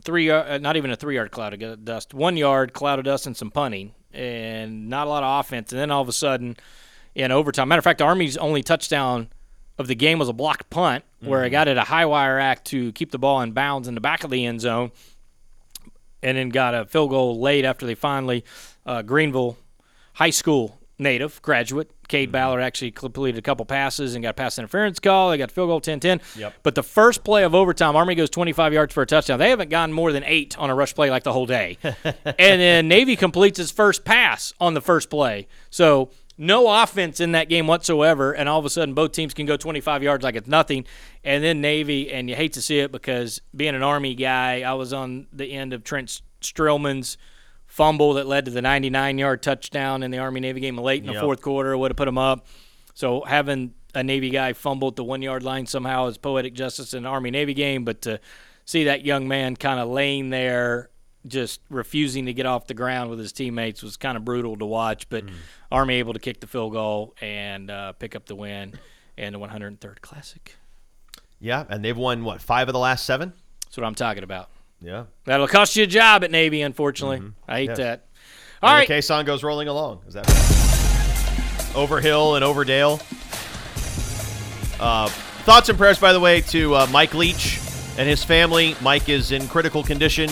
[0.01, 3.05] three yard, uh, not even a three yard cloud of dust, one yard cloud of
[3.05, 5.71] dust and some punting, and not a lot of offense.
[5.71, 6.57] And then all of a sudden,
[7.13, 9.29] in overtime, matter of fact, Army's only touchdown
[9.77, 12.65] of the game was a blocked punt where I got it a high wire act
[12.65, 14.91] to keep the ball in bounds in the back of the end zone,
[16.21, 18.45] and then got a field goal late after they finally
[18.85, 19.57] uh, Greenville
[20.13, 24.57] High School native graduate Cade Ballard actually completed a couple passes and got a pass
[24.57, 25.29] interference call.
[25.29, 26.21] They got field goal 10-10.
[26.37, 26.53] Yep.
[26.63, 29.39] But the first play of overtime, Army goes 25 yards for a touchdown.
[29.39, 31.77] They haven't gone more than eight on a rush play like the whole day.
[31.83, 32.03] and
[32.35, 35.47] then Navy completes its first pass on the first play.
[35.69, 39.45] So no offense in that game whatsoever, and all of a sudden both teams can
[39.45, 40.85] go 25 yards like it's nothing.
[41.23, 44.73] And then Navy, and you hate to see it because being an Army guy, I
[44.73, 47.17] was on the end of Trent Strillman's
[47.75, 51.07] fumble that led to the 99 yard touchdown in the Army Navy game late in
[51.07, 51.21] the Yep.
[51.21, 52.45] fourth quarter would have put them up.
[52.93, 56.93] So having a Navy guy fumble at the one yard line somehow is poetic justice
[56.93, 58.21] in an Army Navy game, but to
[58.63, 60.89] see that young man kind of laying there,
[61.27, 64.65] just refusing to get off the ground with his teammates was kind of brutal to
[64.65, 65.09] watch.
[65.09, 65.25] But
[65.69, 68.79] Army able to kick the field goal and uh, pick up the win
[69.17, 70.55] in the 103rd Classic.
[71.41, 73.33] Yeah, and they've won what five of the last seven.
[73.65, 74.49] That's what I'm talking about.
[74.85, 75.05] Yeah.
[75.25, 77.21] That'll cost you a job at Navy, unfortunately.
[77.47, 77.77] I hate Yes.
[77.77, 78.05] that.
[78.61, 78.87] All and right.
[78.87, 80.01] the Caisson goes rolling along.
[80.07, 81.75] Is that right?
[81.75, 83.01] Overhill and Overdale.
[84.79, 85.07] Uh,
[85.43, 87.59] thoughts and prayers, by the way, to uh, Mike Leach
[87.97, 88.75] and his family.
[88.81, 90.29] Mike is in critical condition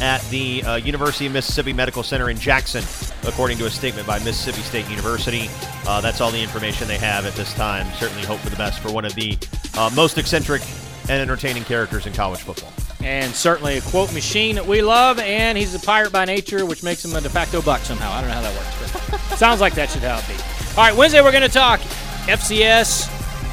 [0.00, 2.82] at the uh, University of Mississippi Medical Center in Jackson,
[3.28, 5.48] according to a statement by Mississippi State University.
[5.86, 7.86] Uh, that's all the information they have at this time.
[7.94, 9.36] Certainly hope for the best for one of the
[9.76, 10.62] uh, most eccentric
[11.08, 12.72] and entertaining characters in college football.
[13.02, 16.82] And certainly a quote machine that we love, and he's a pirate by nature, which
[16.82, 18.12] makes him a de facto buck somehow.
[18.12, 20.34] I don't know how that works, but sounds like that should help be.
[20.76, 21.80] All right, Wednesday we're going to talk
[22.26, 23.08] FCS,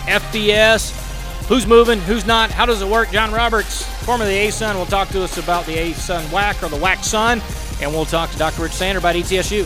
[0.05, 0.91] FBS,
[1.47, 3.09] who's moving, who's not, how does it work.
[3.11, 6.77] John Roberts, formerly the A-Sun, will talk to us about the A-Sun WAC or the
[6.77, 8.63] WACSUN, and we'll talk to Dr.
[8.63, 9.65] Rich Sander about ETSU.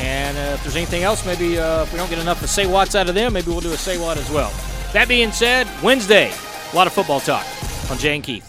[0.00, 2.66] And uh, if there's anything else, maybe uh, if we don't get enough of say
[2.66, 4.52] what's out of them, maybe we'll do a say what as well.
[4.92, 6.32] That being said, Wednesday,
[6.72, 7.44] a lot of football talk
[7.90, 8.46] on Jay and Keith.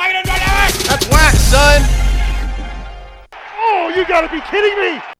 [0.00, 1.82] That's whack, son.
[3.34, 5.19] Oh, you gotta be kidding me!